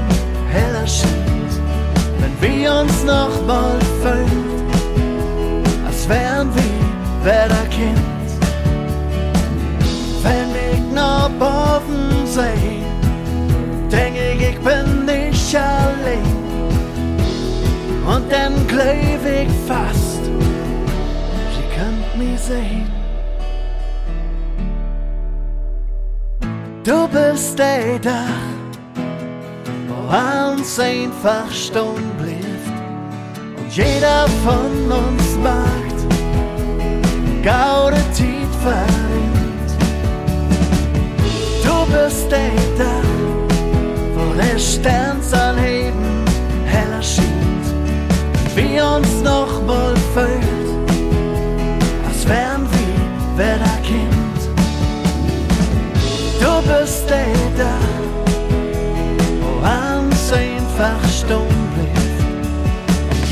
heller 0.51 0.87
scheint. 0.87 1.55
Wenn 2.21 2.35
wir 2.47 2.73
uns 2.83 3.03
noch 3.05 3.35
mal 3.47 3.79
fühlen, 4.03 4.67
als 5.87 6.07
wären 6.07 6.49
wir 6.55 6.83
wer 7.25 7.49
der 7.49 7.69
Kind. 7.79 8.29
Wenn 10.27 10.51
ich 10.71 10.83
noch 10.95 11.31
offen 11.41 12.27
seh, 12.27 12.83
denk 13.91 14.17
ich, 14.17 14.41
ich 14.51 14.59
bin 14.69 15.07
nicht 15.07 15.57
allein. 15.57 16.33
Und 18.05 18.31
dann 18.31 18.55
glaub 18.67 19.25
ich 19.41 19.49
fast, 19.67 20.02
mich 22.23 22.41
sehen. 22.41 22.91
Du 26.85 27.09
bist 27.09 27.59
der 27.59 27.99
da, 27.99 28.25
wo 29.89 30.53
uns 30.53 30.79
einfach 30.79 31.51
stumm 31.51 32.03
bleibt. 32.19 32.77
Und 33.59 33.77
jeder 33.77 34.27
von 34.45 34.93
uns 34.93 35.37
macht, 35.43 35.99
gaude 37.43 38.03
Tiet 38.15 38.53
verrinnt. 38.63 39.71
Du 41.65 41.77
bist 41.93 42.31
der 42.31 42.57
da, 42.79 42.95
wo 44.15 44.35
der 44.35 44.59
Stern 44.59 45.23
sein 45.23 45.52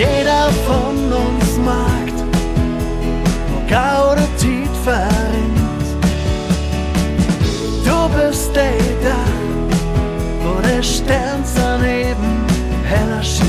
Jeder 0.01 0.49
von 0.67 1.13
uns 1.13 1.59
wo 3.51 3.61
gaude 3.69 4.27
Tiet 4.39 4.75
verrinnt. 4.83 5.89
Du 7.85 8.09
bist 8.17 8.57
der 8.57 8.79
da, 9.05 9.23
wo 10.43 10.59
der 10.63 10.83
Stern 10.83 11.45
daneben 11.55 12.47
heller 12.85 13.23
schien, 13.23 13.45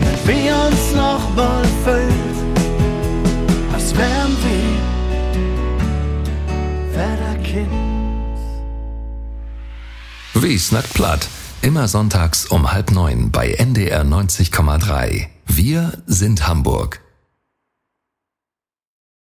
wenn 0.00 0.34
wir 0.34 0.56
uns 0.66 0.92
noch 0.96 1.32
mal 1.36 1.64
füllt, 1.84 2.38
als 3.72 3.96
wären 3.96 4.36
wir 4.42 4.80
Wetterkind. 6.98 7.70
Wie 10.34 10.58
snackt 10.58 10.92
platt? 10.92 11.28
Immer 11.62 11.86
sonntags 11.86 12.46
um 12.46 12.72
halb 12.72 12.90
neun 12.90 13.30
bei 13.30 13.52
NDR 13.52 14.02
90,3. 14.02 15.35
Wir 15.56 16.02
sind 16.04 16.46
Hamburg. 16.46 17.05